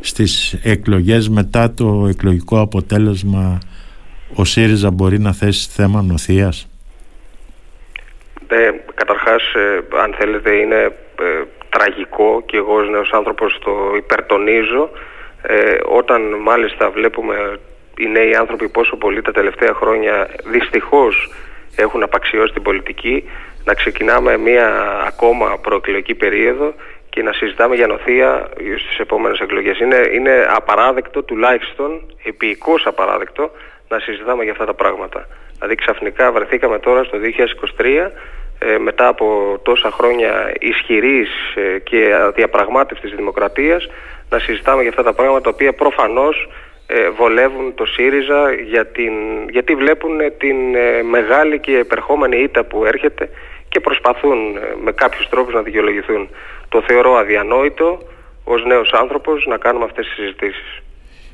στις 0.00 0.60
εκλογές 0.62 1.28
μετά 1.28 1.74
το 1.74 2.06
εκλογικό 2.08 2.60
αποτέλεσμα 2.60 3.58
ο 4.34 4.44
ΣΥΡΙΖΑ 4.44 4.90
μπορεί 4.90 5.18
να 5.18 5.32
θέσει 5.32 5.68
θέμα 5.70 6.02
νοθείας; 6.02 6.68
Ε, 8.48 8.70
καταρχάς, 8.94 9.42
ε, 9.54 9.84
αν 10.02 10.14
θέλετε, 10.18 10.54
είναι 10.54 10.80
ε, 11.20 11.42
τραγικό 11.68 12.42
και 12.46 12.56
εγώ 12.56 12.74
ως 12.74 12.88
νέος 12.90 13.10
άνθρωπος 13.12 13.58
το 13.64 13.72
υπερτονίζω 13.96 14.90
όταν 15.88 16.22
μάλιστα 16.42 16.90
βλέπουμε 16.90 17.34
οι 17.98 18.06
νέοι 18.06 18.34
άνθρωποι 18.34 18.68
πόσο 18.68 18.96
πολύ 18.96 19.22
τα 19.22 19.32
τελευταία 19.32 19.74
χρόνια 19.74 20.28
δυστυχώς 20.44 21.30
έχουν 21.76 22.02
απαξιώσει 22.02 22.52
την 22.52 22.62
πολιτική, 22.62 23.24
να 23.64 23.74
ξεκινάμε 23.74 24.36
μια 24.36 24.68
ακόμα 25.06 25.58
προεκλογική 25.62 26.14
περίοδο 26.14 26.74
και 27.10 27.22
να 27.22 27.32
συζητάμε 27.32 27.74
για 27.74 27.86
νοθεία 27.86 28.48
στις 28.56 28.98
επόμενες 28.98 29.38
εκλογές. 29.38 29.78
Είναι, 29.78 30.08
είναι 30.12 30.46
απαράδεκτο, 30.50 31.22
τουλάχιστον 31.22 32.02
επίοικώς 32.24 32.86
απαράδεκτο, 32.86 33.50
να 33.88 33.98
συζητάμε 33.98 34.42
για 34.42 34.52
αυτά 34.52 34.64
τα 34.64 34.74
πράγματα. 34.74 35.28
Δηλαδή 35.54 35.74
ξαφνικά 35.74 36.32
βρεθήκαμε 36.32 36.78
τώρα 36.78 37.04
στο 37.04 37.18
2023 37.78 38.10
ε, 38.58 38.78
μετά 38.78 39.08
από 39.08 39.58
τόσα 39.62 39.90
χρόνια 39.90 40.52
ισχυρής 40.60 41.28
ε, 41.54 41.78
και 41.78 42.08
διαπραγμάτευσης 42.34 43.14
δημοκρατίας 43.14 43.88
να 44.30 44.38
συζητάμε 44.38 44.80
για 44.80 44.90
αυτά 44.90 45.02
τα 45.02 45.12
πράγματα 45.12 45.40
τα 45.40 45.50
οποία 45.50 45.72
προφανώς 45.72 46.48
ε, 46.86 47.10
βολεύουν 47.10 47.74
το 47.74 47.84
ΣΥΡΙΖΑ 47.86 48.52
για 48.70 48.86
την, 48.86 49.12
γιατί 49.50 49.74
βλέπουν 49.74 50.16
την 50.38 50.74
ε, 50.74 51.02
μεγάλη 51.02 51.60
και 51.60 51.72
επερχόμενη 51.72 52.36
ήττα 52.36 52.64
που 52.64 52.84
έρχεται 52.84 53.30
και 53.68 53.80
προσπαθούν 53.80 54.56
ε, 54.56 54.60
με 54.84 54.92
κάποιους 54.92 55.28
τρόπους 55.28 55.54
να 55.54 55.62
δικαιολογηθούν. 55.62 56.28
Το 56.68 56.82
θεωρώ 56.86 57.12
αδιανόητο 57.14 57.98
ως 58.44 58.64
νέος 58.64 58.92
άνθρωπος 58.92 59.46
να 59.46 59.56
κάνουμε 59.56 59.84
αυτές 59.84 60.06
τις 60.06 60.14
συζητήσεις. 60.14 60.82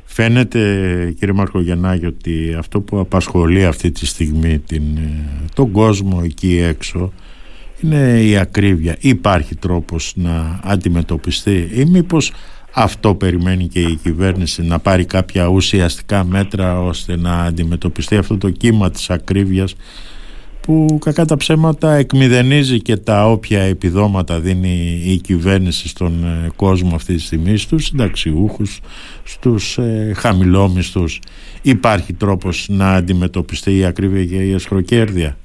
Φαίνεται 0.05 0.59
κύριε 1.19 1.35
Μαρκογεννάκη 1.35 2.07
ότι 2.07 2.57
αυτό 2.59 2.81
που 2.81 2.99
απασχολεί 2.99 3.65
αυτή 3.65 3.91
τη 3.91 4.07
στιγμή 4.07 4.59
την, 4.59 4.83
τον 5.55 5.71
κόσμο 5.71 6.21
εκεί 6.25 6.65
έξω 6.69 7.13
είναι 7.83 8.21
η 8.23 8.37
ακρίβεια. 8.37 8.97
Υπάρχει 9.01 9.55
τρόπος 9.57 10.13
να 10.17 10.61
αντιμετωπιστεί 10.65 11.71
ή 11.75 11.85
μήπως 11.85 12.33
αυτό 12.75 13.15
περιμένει 13.15 13.67
και 13.67 13.81
η 13.81 13.99
κυβέρνηση 14.03 14.63
να 14.63 14.79
πάρει 14.79 15.05
κάποια 15.05 15.47
ουσιαστικά 15.47 16.25
μέτρα 16.25 16.81
ώστε 16.81 17.17
να 17.17 17.35
αντιμετωπιστεί 17.35 18.17
αυτό 18.17 18.39
το 18.39 18.51
κύμα 18.51 18.91
της 18.91 19.11
ακρίβειας 19.11 19.77
που 20.63 20.99
κακά 21.05 21.25
τα 21.25 21.37
ψέματα 21.37 21.95
εκμηδενίζει 21.95 22.83
και 22.83 22.97
τα 22.97 23.31
όποια 23.31 23.63
επιδόματα 23.63 24.41
δίνει 24.41 25.03
η 25.07 25.17
κυβέρνηση 25.17 25.89
στον 25.89 26.25
ε, 26.25 26.51
κόσμο 26.57 26.95
αυτή 26.95 27.15
τη 27.15 27.21
στιγμή 27.21 27.57
στους 27.57 27.85
συνταξιούχους, 27.85 28.81
στους 29.25 29.79
ε, 29.79 30.13
χαμηλόμισθους. 30.17 31.21
Υπάρχει 31.63 32.13
τρόπος 32.13 32.67
να 32.69 32.89
αντιμετωπιστεί 32.93 33.79
η 33.79 33.85
ακρίβεια 33.85 34.25
και 34.25 34.43
η 34.45 34.53
εσχροκέρδεια. 34.53 35.37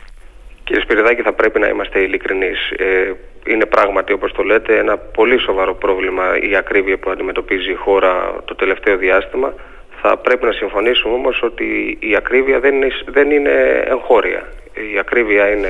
Κύριε 0.63 0.81
Σπυριδάκη 0.81 1.21
θα 1.21 1.33
πρέπει 1.33 1.59
να 1.59 1.67
είμαστε 1.67 1.99
ειλικρινείς. 1.99 2.69
Ε, 2.77 3.13
είναι 3.47 3.65
πράγματι 3.65 4.13
όπως 4.13 4.31
το 4.31 4.43
λέτε 4.43 4.77
ένα 4.77 4.97
πολύ 4.97 5.39
σοβαρό 5.39 5.75
πρόβλημα 5.75 6.23
η 6.41 6.55
ακρίβεια 6.55 6.97
που 6.97 7.09
αντιμετωπίζει 7.09 7.71
η 7.71 7.75
χώρα 7.75 8.35
το 8.45 8.55
τελευταίο 8.55 8.97
διάστημα. 8.97 9.53
Θα 10.01 10.17
πρέπει 10.17 10.45
να 10.45 10.51
συμφωνήσουμε 10.51 11.13
όμως 11.13 11.41
ότι 11.43 11.97
η 11.99 12.15
ακρίβεια 12.15 12.59
δεν 12.59 12.75
είναι, 12.75 12.87
δεν 13.05 13.31
είναι 13.31 13.83
εγχώρια. 13.87 14.47
Η 14.93 14.99
ακρίβεια 14.99 15.49
είναι, 15.49 15.69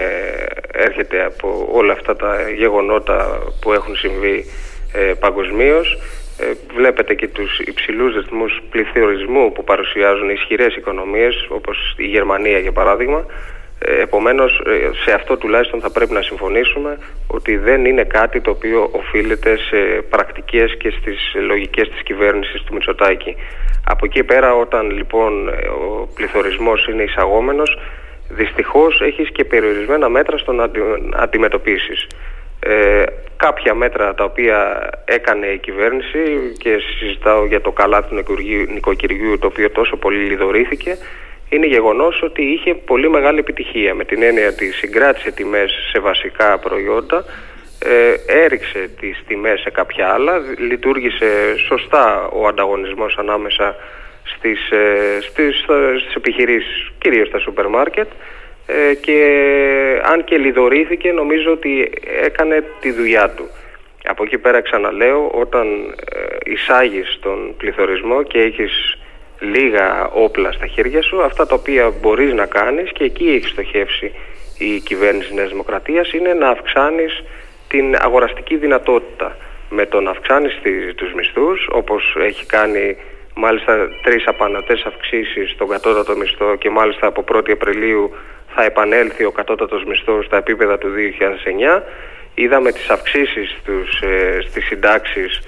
έρχεται 0.71 1.25
από 1.25 1.69
όλα 1.71 1.93
αυτά 1.93 2.15
τα 2.15 2.49
γεγονότα 2.49 3.39
που 3.61 3.73
έχουν 3.73 3.95
συμβεί 3.95 4.45
ε, 4.93 5.13
παγκοσμίως. 5.19 5.97
Ε, 6.39 6.45
βλέπετε 6.75 7.13
και 7.13 7.27
τους 7.27 7.59
υψηλούς 7.59 8.15
ρυθμούς 8.15 8.61
πληθωρισμού 8.69 9.51
που 9.51 9.63
παρουσιάζουν 9.63 10.29
ισχυρές 10.29 10.75
οικονομίες 10.75 11.47
όπως 11.49 11.95
η 11.97 12.05
Γερμανία 12.05 12.59
για 12.59 12.71
παράδειγμα 12.71 13.25
ε, 13.79 14.01
επομένως 14.01 14.61
ε, 14.65 14.89
σε 15.03 15.13
αυτό 15.13 15.37
τουλάχιστον 15.37 15.81
θα 15.81 15.91
πρέπει 15.91 16.13
να 16.13 16.21
συμφωνήσουμε 16.21 16.97
ότι 17.27 17.57
δεν 17.57 17.85
είναι 17.85 18.03
κάτι 18.03 18.41
το 18.41 18.51
οποίο 18.51 18.89
οφείλεται 18.91 19.57
σε 19.57 19.77
πρακτικές 20.09 20.77
και 20.77 20.89
στις 20.89 21.33
λογικές 21.47 21.89
της 21.89 22.01
κυβέρνησης 22.03 22.63
του 22.63 22.73
Μητσοτάκη. 22.73 23.35
Από 23.85 24.05
εκεί 24.05 24.23
πέρα 24.23 24.55
όταν 24.55 24.89
λοιπόν 24.89 25.49
ε, 25.49 25.67
ο 25.67 26.09
πληθωρισμός 26.15 26.87
είναι 26.87 27.03
εισαγόμενος 27.03 27.79
δυστυχώς 28.29 29.01
έχεις 29.01 29.31
και 29.31 29.43
περιορισμένα 29.45 30.09
μέτρα 30.09 30.37
στο 30.37 30.51
να 30.51 30.69
αντιμετωπίσεις. 31.15 32.07
Ε, 32.59 33.03
κάποια 33.37 33.73
μέτρα 33.73 34.13
τα 34.13 34.23
οποία 34.23 34.89
έκανε 35.05 35.47
η 35.47 35.57
κυβέρνηση 35.57 36.19
και 36.57 36.77
συζητάω 36.99 37.45
για 37.45 37.61
το 37.61 37.71
καλάθι 37.71 38.23
του 38.23 38.35
νοικοκυριού 38.73 39.39
το 39.39 39.47
οποίο 39.47 39.69
τόσο 39.69 39.97
πολύ 39.97 40.23
λιδωρήθηκε 40.23 40.97
είναι 41.49 41.65
γεγονός 41.65 42.21
ότι 42.21 42.41
είχε 42.41 42.73
πολύ 42.75 43.09
μεγάλη 43.09 43.39
επιτυχία 43.39 43.93
με 43.93 44.03
την 44.05 44.21
έννοια 44.21 44.47
ότι 44.47 44.71
συγκράτησε 44.71 45.31
τιμές 45.31 45.71
σε 45.91 45.99
βασικά 45.99 46.59
προϊόντα, 46.59 47.25
ε, 47.79 48.43
έριξε 48.43 48.89
τις 48.99 49.23
τιμές 49.27 49.59
σε 49.59 49.69
κάποια 49.69 50.07
άλλα, 50.13 50.37
λειτουργήσε 50.57 51.55
σωστά 51.67 52.27
ο 52.27 52.47
ανταγωνισμός 52.47 53.17
ανάμεσα 53.17 53.75
στις, 54.23 54.71
ε, 54.71 55.17
στις, 55.21 55.65
στις 55.99 56.15
επιχειρήσεις, 56.15 56.91
κυρίως 56.97 57.27
στα 57.27 57.39
σούπερ 57.39 57.67
μάρκετ 57.67 58.07
ε, 58.65 58.93
και 58.93 59.19
αν 60.03 60.23
και 60.23 60.37
λιδωρήθηκε 60.37 61.11
νομίζω 61.11 61.51
ότι 61.51 61.91
έκανε 62.21 62.63
τη 62.79 62.91
δουλειά 62.91 63.29
του. 63.29 63.47
Από 64.03 64.23
εκεί 64.23 64.37
πέρα 64.37 64.61
ξαναλέω, 64.61 65.27
όταν 65.33 65.95
ε, 66.13 66.51
εισάγεις 66.51 67.19
τον 67.21 67.55
πληθωρισμό 67.57 68.23
και 68.23 68.39
έχεις 68.39 68.96
λίγα 69.39 70.07
όπλα 70.07 70.51
στα 70.51 70.67
χέρια 70.67 71.01
σου, 71.01 71.23
αυτά 71.23 71.45
τα 71.45 71.55
οποία 71.55 71.93
μπορείς 72.01 72.33
να 72.33 72.45
κάνεις 72.45 72.91
και 72.91 73.03
εκεί 73.03 73.27
έχει 73.29 73.47
στοχεύσει 73.47 74.11
η 74.57 74.79
κυβέρνηση 74.79 75.33
Νέας 75.33 75.49
Δημοκρατίας 75.49 76.13
είναι 76.13 76.33
να 76.33 76.49
αυξάνεις 76.49 77.23
την 77.67 77.95
αγοραστική 77.99 78.55
δυνατότητα. 78.55 79.37
Με 79.69 79.85
το 79.85 80.01
να 80.01 80.09
αυξάνεις 80.09 80.59
τους 80.95 81.13
μισθούς 81.13 81.67
όπως 81.71 82.15
έχει 82.19 82.45
κάνει 82.45 82.97
μάλιστα 83.35 83.89
τρεις 84.03 84.27
απανατές 84.27 84.83
αυξήσεις 84.83 85.51
στον 85.51 85.67
κατώτατο 85.67 86.15
μισθό 86.15 86.55
και 86.55 86.69
μάλιστα 86.69 87.07
από 87.07 87.23
1η 87.27 87.51
Απριλίου 87.51 88.15
θα 88.55 88.63
επανέλθει 88.63 89.23
ο 89.23 89.31
κατώτατος 89.31 89.83
μισθός 89.83 90.25
στα 90.25 90.37
επίπεδα 90.37 90.77
του 90.77 90.89
2009 90.89 91.83
είδαμε 92.33 92.71
τις 92.71 92.89
αυξήσεις 92.89 93.57
στους, 93.59 94.01
ε, 94.01 94.41
στις 94.41 94.65
συντάξεις 94.65 95.41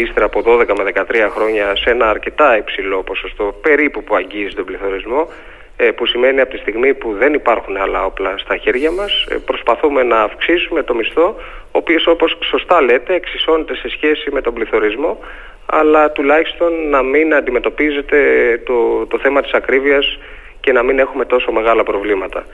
ύστερα 0.00 0.26
από 0.26 0.42
12 0.46 0.66
με 0.78 0.92
13 0.94 1.28
χρόνια 1.34 1.76
σε 1.76 1.90
ένα 1.90 2.10
αρκετά 2.10 2.56
υψηλό 2.56 3.02
ποσοστό 3.02 3.54
περίπου 3.62 4.04
που 4.04 4.14
αγγίζει 4.14 4.54
τον 4.54 4.64
πληθωρισμό 4.64 5.28
ε, 5.76 5.90
που 5.90 6.06
σημαίνει 6.06 6.40
από 6.40 6.50
τη 6.50 6.58
στιγμή 6.58 6.94
που 6.94 7.12
δεν 7.12 7.34
υπάρχουν 7.34 7.76
άλλα 7.76 8.04
όπλα 8.04 8.34
στα 8.38 8.56
χέρια 8.56 8.90
μας 8.90 9.26
ε, 9.30 9.34
προσπαθούμε 9.34 10.02
να 10.02 10.20
αυξήσουμε 10.20 10.82
το 10.82 10.94
μισθό 10.94 11.34
ο 11.62 11.78
οποίος 11.78 12.06
όπως 12.06 12.38
σωστά 12.42 12.80
λέτε 12.80 13.14
εξισώνεται 13.14 13.74
σε 13.74 13.88
σχέση 13.88 14.30
με 14.30 14.40
τον 14.40 14.54
πληθωρισμό 14.54 15.18
αλλά 15.66 16.10
τουλάχιστον 16.10 16.88
να 16.88 17.02
μην 17.02 17.34
αντιμετωπίζεται 17.34 18.18
το, 18.64 19.06
το 19.06 19.18
θέμα 19.18 19.42
της 19.42 19.52
ακρίβειας 19.52 20.18
και 20.60 20.72
να 20.72 20.82
μην 20.82 20.98
έχουμε 20.98 21.24
τόσο 21.24 21.52
μεγάλα 21.52 21.82
προβλήματα. 21.82 22.46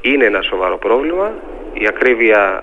Είναι 0.00 0.24
ένα 0.24 0.42
σοβαρό 0.42 0.78
πρόβλημα, 0.78 1.32
η 1.72 1.86
ακρίβεια 1.86 2.62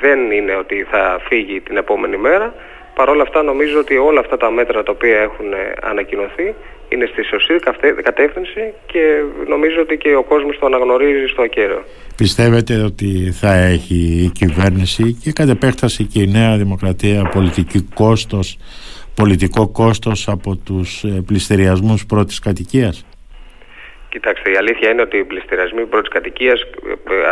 δεν 0.00 0.30
είναι 0.30 0.54
ότι 0.56 0.86
θα 0.90 1.20
φύγει 1.28 1.60
την 1.60 1.76
επόμενη 1.76 2.16
μέρα, 2.16 2.54
Παρ' 2.94 3.08
όλα 3.08 3.22
αυτά 3.22 3.42
νομίζω 3.42 3.78
ότι 3.78 3.96
όλα 3.96 4.20
αυτά 4.20 4.36
τα 4.36 4.50
μέτρα 4.50 4.82
τα 4.82 4.92
οποία 4.92 5.18
έχουν 5.18 5.46
ανακοινωθεί 5.80 6.54
είναι 6.88 7.06
στη 7.06 7.22
σωστή 7.24 7.54
κατεύθυνση 8.02 8.72
και 8.86 9.22
νομίζω 9.48 9.80
ότι 9.80 9.96
και 9.96 10.14
ο 10.14 10.22
κόσμος 10.22 10.58
το 10.58 10.66
αναγνωρίζει 10.66 11.26
στο 11.26 11.42
ακέραιο. 11.42 11.84
Πιστεύετε 12.16 12.74
ότι 12.82 13.30
θα 13.40 13.54
έχει 13.54 14.22
η 14.24 14.28
κυβέρνηση 14.28 15.18
και 15.22 15.32
κατ' 15.32 15.48
επέκταση 15.48 16.04
και 16.04 16.20
η 16.20 16.26
Νέα 16.26 16.56
Δημοκρατία 16.56 17.30
πολιτική 17.34 17.88
κόστος, 17.94 18.58
πολιτικό 19.14 19.68
κόστος 19.68 20.28
από 20.28 20.56
τους 20.56 21.04
ε, 21.04 21.22
πληστηριασμούς 21.26 22.06
πρώτης 22.06 22.38
κατοικίας; 22.38 23.06
Κοιτάξτε, 24.14 24.50
η 24.50 24.56
αλήθεια 24.56 24.90
είναι 24.90 25.02
ότι 25.02 25.16
οι 25.16 25.24
πληστηριασμοί 25.24 25.86
πρώτης 25.86 26.08
κατοικίας 26.08 26.60
ε, 26.60 26.66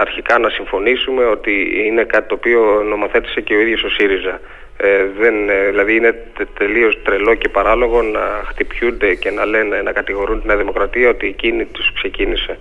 αρχικά 0.01 0.39
να 0.39 0.49
συμφωνήσουμε 0.49 1.25
ότι 1.25 1.53
είναι 1.87 2.05
κάτι 2.05 2.29
το 2.29 2.35
οποίο 2.35 2.83
νομοθέτησε 2.83 3.41
και 3.41 3.55
ο 3.55 3.61
ίδιος 3.61 3.83
ο 3.83 3.89
ΣΥΡΙΖΑ. 3.89 4.41
Ε, 4.83 5.07
δεν, 5.19 5.49
ε, 5.49 5.69
δηλαδή 5.69 5.97
είναι 5.97 6.15
τελείως 6.59 6.99
τρελό 7.03 7.35
και 7.35 7.49
παράλογο 7.49 8.03
να 8.03 8.43
χτυπιούνται 8.47 9.15
και 9.15 9.31
να 9.31 9.45
λένε, 9.45 9.83
να 9.83 9.93
κατηγορούν 9.93 10.43
την 10.43 10.59
Δημοκρατία 10.59 11.09
ότι 11.09 11.27
εκείνη 11.27 11.65
τους 11.65 11.93
ξεκίνησε. 11.93 12.59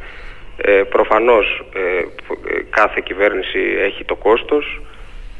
Ε, 0.58 0.72
προφανώς 0.72 1.64
ε, 1.74 2.04
κάθε 2.70 3.02
κυβέρνηση 3.06 3.60
έχει 3.80 4.06
το 4.06 4.16
κόστος, 4.16 4.82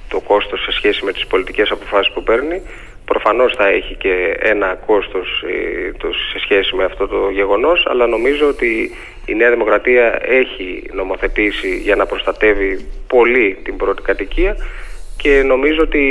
το 0.10 0.20
κόστος 0.20 0.64
σε 0.64 0.72
σχέση 0.72 1.06
με 1.06 1.12
τις 1.12 1.28
πολιτικές 1.28 1.72
αποφάσεις 1.72 2.14
που 2.14 2.24
παίρνει. 2.24 2.62
Προφανώς 3.06 3.56
θα 3.56 3.68
έχει 3.68 3.96
και 3.96 4.36
ένα 4.40 4.78
κόστος 4.86 5.44
σε 6.32 6.40
σχέση 6.40 6.76
με 6.76 6.84
αυτό 6.84 7.08
το 7.08 7.30
γεγονός, 7.30 7.86
αλλά 7.90 8.08
νομίζω 8.08 8.48
ότι 8.48 8.92
η 9.26 9.36
Νέα 9.36 9.50
Δημοκρατία 9.50 10.20
έχει 10.22 10.84
νομοθετήσει 10.94 11.78
για 11.78 11.96
να 11.96 12.06
προστατεύει 12.06 12.86
πολύ 13.08 13.58
την 13.64 13.78
πρώτη 13.78 14.02
κατοικία 14.02 14.56
και 15.22 15.44
νομίζω 15.46 15.82
ότι 15.82 16.02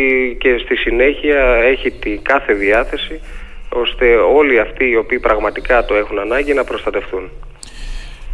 και 0.40 0.58
στη 0.64 0.76
συνέχεια 0.76 1.40
έχει 1.72 1.90
την 1.90 2.22
κάθε 2.22 2.52
διάθεση 2.52 3.20
ώστε 3.68 4.06
όλοι 4.16 4.60
αυτοί 4.60 4.84
οι 4.88 4.96
οποίοι 4.96 5.18
πραγματικά 5.18 5.84
το 5.84 5.94
έχουν 5.94 6.18
ανάγκη 6.18 6.52
να 6.54 6.64
προστατευτούν. 6.64 7.30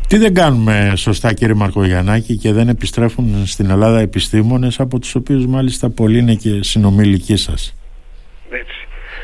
Τι 0.08 0.18
δεν 0.18 0.34
κάνουμε 0.34 0.92
σωστά 0.96 1.32
κύριε 1.32 1.54
Μαρκογιαννάκη 1.54 2.36
και 2.36 2.52
δεν 2.52 2.68
επιστρέφουν 2.68 3.46
στην 3.46 3.70
Ελλάδα 3.70 4.00
επιστήμονες 4.00 4.80
από 4.80 4.98
τους 4.98 5.14
οποίους 5.14 5.46
μάλιστα 5.46 5.90
πολλοί 5.90 6.18
είναι 6.18 6.34
και 6.34 6.62
συνομιλικοί 6.62 7.36
σας; 7.36 7.76
Έτσι. 8.50 8.78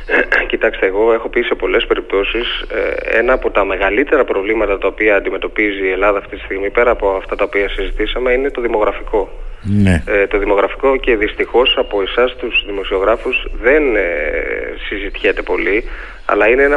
Κοιτάξτε, 0.50 0.87
εγώ 0.87 1.12
έχω 1.12 1.28
πει 1.28 1.42
σε 1.42 1.54
πολλές 1.54 1.87
περιπτώσεις 1.87 2.47
ε, 2.61 3.19
ένα 3.19 3.33
από 3.33 3.50
τα 3.50 3.64
μεγαλύτερα 3.64 4.25
προβλήματα 4.25 4.78
τα 4.78 4.87
οποία 4.87 5.16
αντιμετωπίζει 5.16 5.87
η 5.87 5.90
Ελλάδα 5.90 6.19
αυτή 6.19 6.37
τη 6.37 6.42
στιγμή 6.42 6.70
πέρα 6.70 6.90
από 6.90 7.11
αυτά 7.16 7.37
τα 7.37 7.44
οποία 7.44 7.68
συζητήσαμε 7.68 8.33
είναι 8.33 8.51
το 8.51 8.61
δημογραφικό. 8.61 9.31
Ναι. 9.62 10.03
Ε, 10.07 10.27
το 10.27 10.38
δημογραφικό 10.38 10.96
και 10.96 11.16
δυστυχώς 11.16 11.75
από 11.79 12.03
εσάς 12.03 12.37
τους 12.37 12.64
δημοσιογράφους 12.66 13.46
δεν 13.62 13.96
ε, 13.96 14.03
συζητιέται 14.88 15.42
πολύ 15.42 15.85
αλλά 16.25 16.49
είναι 16.49 16.62
ένα 16.62 16.75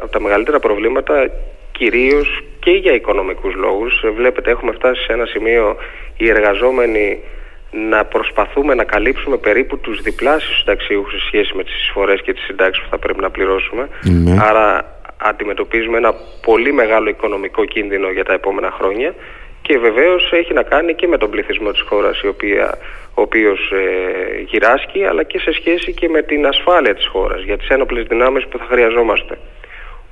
από 0.00 0.08
τα 0.10 0.20
μεγαλύτερα 0.20 0.58
προβλήματα 0.58 1.30
κυρίως 1.72 2.42
και 2.60 2.70
για 2.70 2.92
οικονομικούς 2.94 3.54
λόγους. 3.54 4.02
Ε, 4.02 4.10
βλέπετε 4.10 4.50
έχουμε 4.50 4.72
φτάσει 4.72 5.02
σε 5.02 5.12
ένα 5.12 5.26
σημείο 5.26 5.76
οι 6.16 6.28
εργαζόμενοι 6.28 7.18
να 7.70 8.04
προσπαθούμε 8.04 8.74
να 8.74 8.84
καλύψουμε 8.84 9.36
περίπου 9.36 9.78
τους 9.78 10.02
διπλάσιους 10.02 10.58
συνταξιούχους 10.58 11.12
σε 11.12 11.26
σχέση 11.26 11.56
με 11.56 11.64
τις 11.64 11.74
εισφορές 11.74 12.20
και 12.22 12.32
τις 12.32 12.44
συντάξεις 12.44 12.82
που 12.82 12.90
θα 12.90 12.98
πρέπει 12.98 13.20
να 13.20 13.30
πληρώσουμε. 13.30 13.88
Ναι. 14.02 14.36
Άρα 14.40 14.98
αντιμετωπίζουμε 15.16 15.96
ένα 15.96 16.14
πολύ 16.42 16.72
μεγάλο 16.72 17.08
οικονομικό 17.08 17.64
κίνδυνο 17.64 18.10
για 18.10 18.24
τα 18.24 18.32
επόμενα 18.32 18.70
χρόνια 18.70 19.14
και 19.66 19.78
βεβαίως 19.78 20.32
έχει 20.32 20.52
να 20.52 20.62
κάνει 20.62 20.94
και 20.94 21.06
με 21.06 21.18
τον 21.18 21.30
πληθυσμό 21.30 21.70
της 21.70 21.80
χώρας 21.80 22.20
η 22.20 22.26
οποία, 22.26 22.78
ο 23.14 23.20
οποίος 23.22 23.72
ε, 23.72 24.40
γυράσκει 24.40 25.04
αλλά 25.04 25.22
και 25.22 25.38
σε 25.38 25.52
σχέση 25.52 25.92
και 25.92 26.08
με 26.08 26.22
την 26.22 26.46
ασφάλεια 26.46 26.94
της 26.94 27.06
χώρας 27.06 27.42
για 27.42 27.58
τις 27.58 27.68
ένοπλες 27.68 28.06
δυνάμεις 28.06 28.46
που 28.46 28.58
θα 28.58 28.64
χρειαζόμαστε. 28.64 29.38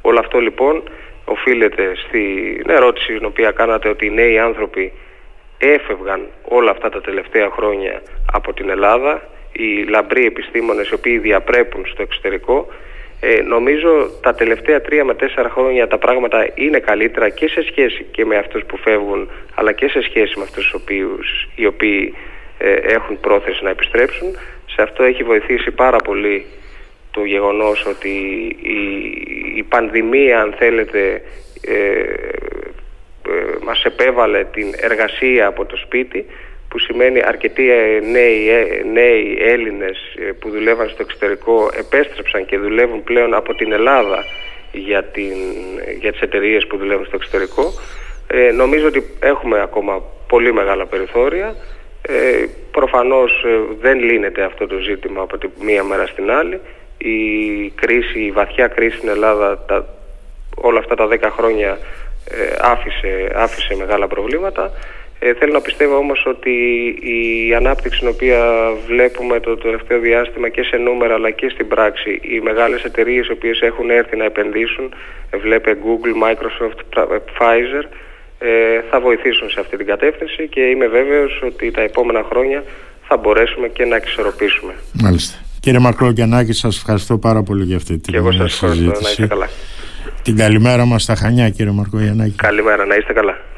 Όλο 0.02 0.18
αυτό 0.18 0.38
λοιπόν 0.38 0.82
οφείλεται 1.24 1.92
στην 2.06 2.70
ερώτηση 2.70 3.12
την 3.16 3.24
οποία 3.24 3.50
κάνατε 3.50 3.88
ότι 3.88 4.06
οι 4.06 4.10
νέοι 4.10 4.38
άνθρωποι 4.38 4.92
έφευγαν 5.58 6.20
όλα 6.48 6.70
αυτά 6.70 6.88
τα 6.88 7.00
τελευταία 7.00 7.50
χρόνια 7.50 8.02
από 8.32 8.52
την 8.52 8.68
Ελλάδα, 8.70 9.22
οι 9.52 9.84
λαμπροί 9.84 10.26
επιστήμονες 10.26 10.88
οι 10.88 10.94
οποίοι 10.94 11.18
διαπρέπουν 11.18 11.86
στο 11.86 12.02
εξωτερικό 12.02 12.68
ε, 13.24 13.42
νομίζω 13.42 14.10
τα 14.22 14.34
τελευταία 14.34 14.80
τρία 14.80 15.04
με 15.04 15.14
τέσσερα 15.14 15.48
χρόνια 15.48 15.88
τα 15.88 15.98
πράγματα 15.98 16.48
είναι 16.54 16.78
καλύτερα 16.78 17.28
και 17.28 17.48
σε 17.48 17.62
σχέση 17.62 18.06
και 18.10 18.24
με 18.24 18.36
αυτούς 18.36 18.64
που 18.64 18.76
φεύγουν 18.76 19.30
αλλά 19.54 19.72
και 19.72 19.88
σε 19.88 20.02
σχέση 20.02 20.38
με 20.38 20.42
αυτούς 20.42 20.72
οποίους, 20.72 21.48
οι 21.54 21.66
οποίοι 21.66 22.14
ε, 22.58 22.72
έχουν 22.72 23.20
πρόθεση 23.20 23.64
να 23.64 23.70
επιστρέψουν. 23.70 24.36
Σε 24.66 24.82
αυτό 24.82 25.02
έχει 25.02 25.22
βοηθήσει 25.22 25.70
πάρα 25.70 25.96
πολύ 25.96 26.46
το 27.10 27.24
γεγονός 27.24 27.86
ότι 27.86 28.08
η, 28.62 28.80
η 29.56 29.62
πανδημία 29.62 30.40
αν 30.40 30.54
θέλετε 30.58 31.22
ε, 31.60 32.00
ε, 33.28 33.64
μας 33.64 33.84
επέβαλε 33.84 34.44
την 34.44 34.74
εργασία 34.76 35.46
από 35.46 35.64
το 35.64 35.76
σπίτι 35.76 36.26
που 36.72 36.78
σημαίνει 36.78 37.22
αρκετοί 37.24 37.70
ε, 37.70 38.00
νέοι, 38.00 38.48
ε, 38.48 38.82
νέοι 38.92 39.38
Έλληνες 39.40 39.98
που 40.38 40.50
δουλεύαν 40.50 40.88
στο 40.88 41.02
εξωτερικό 41.02 41.70
επέστρεψαν 41.78 42.46
και 42.46 42.58
δουλεύουν 42.58 43.04
πλέον 43.04 43.34
από 43.34 43.54
την 43.54 43.72
Ελλάδα 43.72 44.24
για, 44.72 45.04
την, 45.04 45.36
για 46.00 46.12
τις 46.12 46.20
εταιρείες 46.20 46.66
που 46.66 46.76
δουλεύουν 46.76 47.06
στο 47.06 47.16
εξωτερικό. 47.16 47.72
Ε, 48.26 48.52
νομίζω 48.52 48.86
ότι 48.86 49.04
έχουμε 49.20 49.60
ακόμα 49.60 50.02
πολύ 50.28 50.52
μεγάλα 50.52 50.86
περιθώρια. 50.86 51.54
Ε, 52.02 52.44
προφανώς 52.70 53.44
δεν 53.80 53.98
λύνεται 53.98 54.42
αυτό 54.42 54.66
το 54.66 54.78
ζήτημα 54.78 55.22
από 55.22 55.38
τη 55.38 55.48
μία 55.60 55.84
μέρα 55.84 56.06
στην 56.06 56.30
άλλη. 56.30 56.60
Η 56.98 57.18
κρίση, 57.68 58.20
η 58.20 58.30
βαθιά 58.30 58.66
κρίση 58.66 58.96
στην 58.96 59.08
Ελλάδα 59.08 59.58
τα, 59.58 59.86
όλα 60.54 60.78
αυτά 60.78 60.94
τα 60.94 61.08
10 61.10 61.18
χρόνια 61.36 61.78
ε, 62.30 62.54
άφησε, 62.60 63.32
άφησε 63.34 63.74
μεγάλα 63.74 64.06
προβλήματα. 64.06 64.72
Ε, 65.24 65.34
θέλω 65.34 65.52
να 65.52 65.60
πιστεύω 65.60 65.96
όμως 65.96 66.24
ότι 66.26 66.54
η 67.16 67.54
ανάπτυξη 67.54 67.98
την 67.98 68.08
οποία 68.08 68.40
βλέπουμε 68.86 69.40
το 69.40 69.56
τελευταίο 69.56 69.98
διάστημα 69.98 70.48
και 70.48 70.62
σε 70.62 70.76
νούμερα 70.76 71.14
αλλά 71.14 71.30
και 71.30 71.48
στην 71.48 71.68
πράξη 71.68 72.20
οι 72.22 72.40
μεγάλες 72.40 72.82
εταιρείες 72.84 73.26
οι 73.26 73.32
οποίες 73.32 73.60
έχουν 73.60 73.90
έρθει 73.90 74.16
να 74.16 74.24
επενδύσουν 74.24 74.94
ε, 75.30 75.36
βλέπε 75.36 75.76
Google, 75.84 76.14
Microsoft, 76.24 76.78
ε, 76.96 77.16
Pfizer 77.32 77.84
θα 78.90 79.00
βοηθήσουν 79.00 79.50
σε 79.50 79.60
αυτή 79.60 79.76
την 79.76 79.86
κατεύθυνση 79.86 80.48
και 80.48 80.60
είμαι 80.60 80.86
βέβαιος 80.86 81.42
ότι 81.44 81.70
τα 81.70 81.80
επόμενα 81.80 82.22
χρόνια 82.30 82.64
θα 83.08 83.16
μπορέσουμε 83.16 83.68
και 83.68 83.84
να 83.84 83.96
εξορροπήσουμε. 83.96 84.72
Μάλιστα. 84.92 85.38
Κύριε 85.60 85.78
Μακρόγιαννάκη, 85.78 86.52
σας 86.52 86.76
ευχαριστώ 86.76 87.18
πάρα 87.18 87.42
πολύ 87.42 87.64
για 87.64 87.76
αυτή 87.76 87.98
την 87.98 88.14
συζήτηση. 88.14 88.38
Και 88.38 88.38
εγώ 88.38 88.48
σας 88.48 88.62
ευχαριστώ. 88.62 89.00
Να 89.02 89.10
είστε 89.10 89.26
καλά. 89.26 89.48
Την 90.22 90.36
καλημέρα 90.36 90.84
μας 90.84 91.02
στα 91.02 91.14
Χανιά 91.14 91.50
κύριε 91.50 91.72
Μαρκογιαννάκη. 91.72 92.34
Καλημέρα, 92.36 92.84
να 92.86 92.94
είστε 92.94 93.12
καλά. 93.12 93.51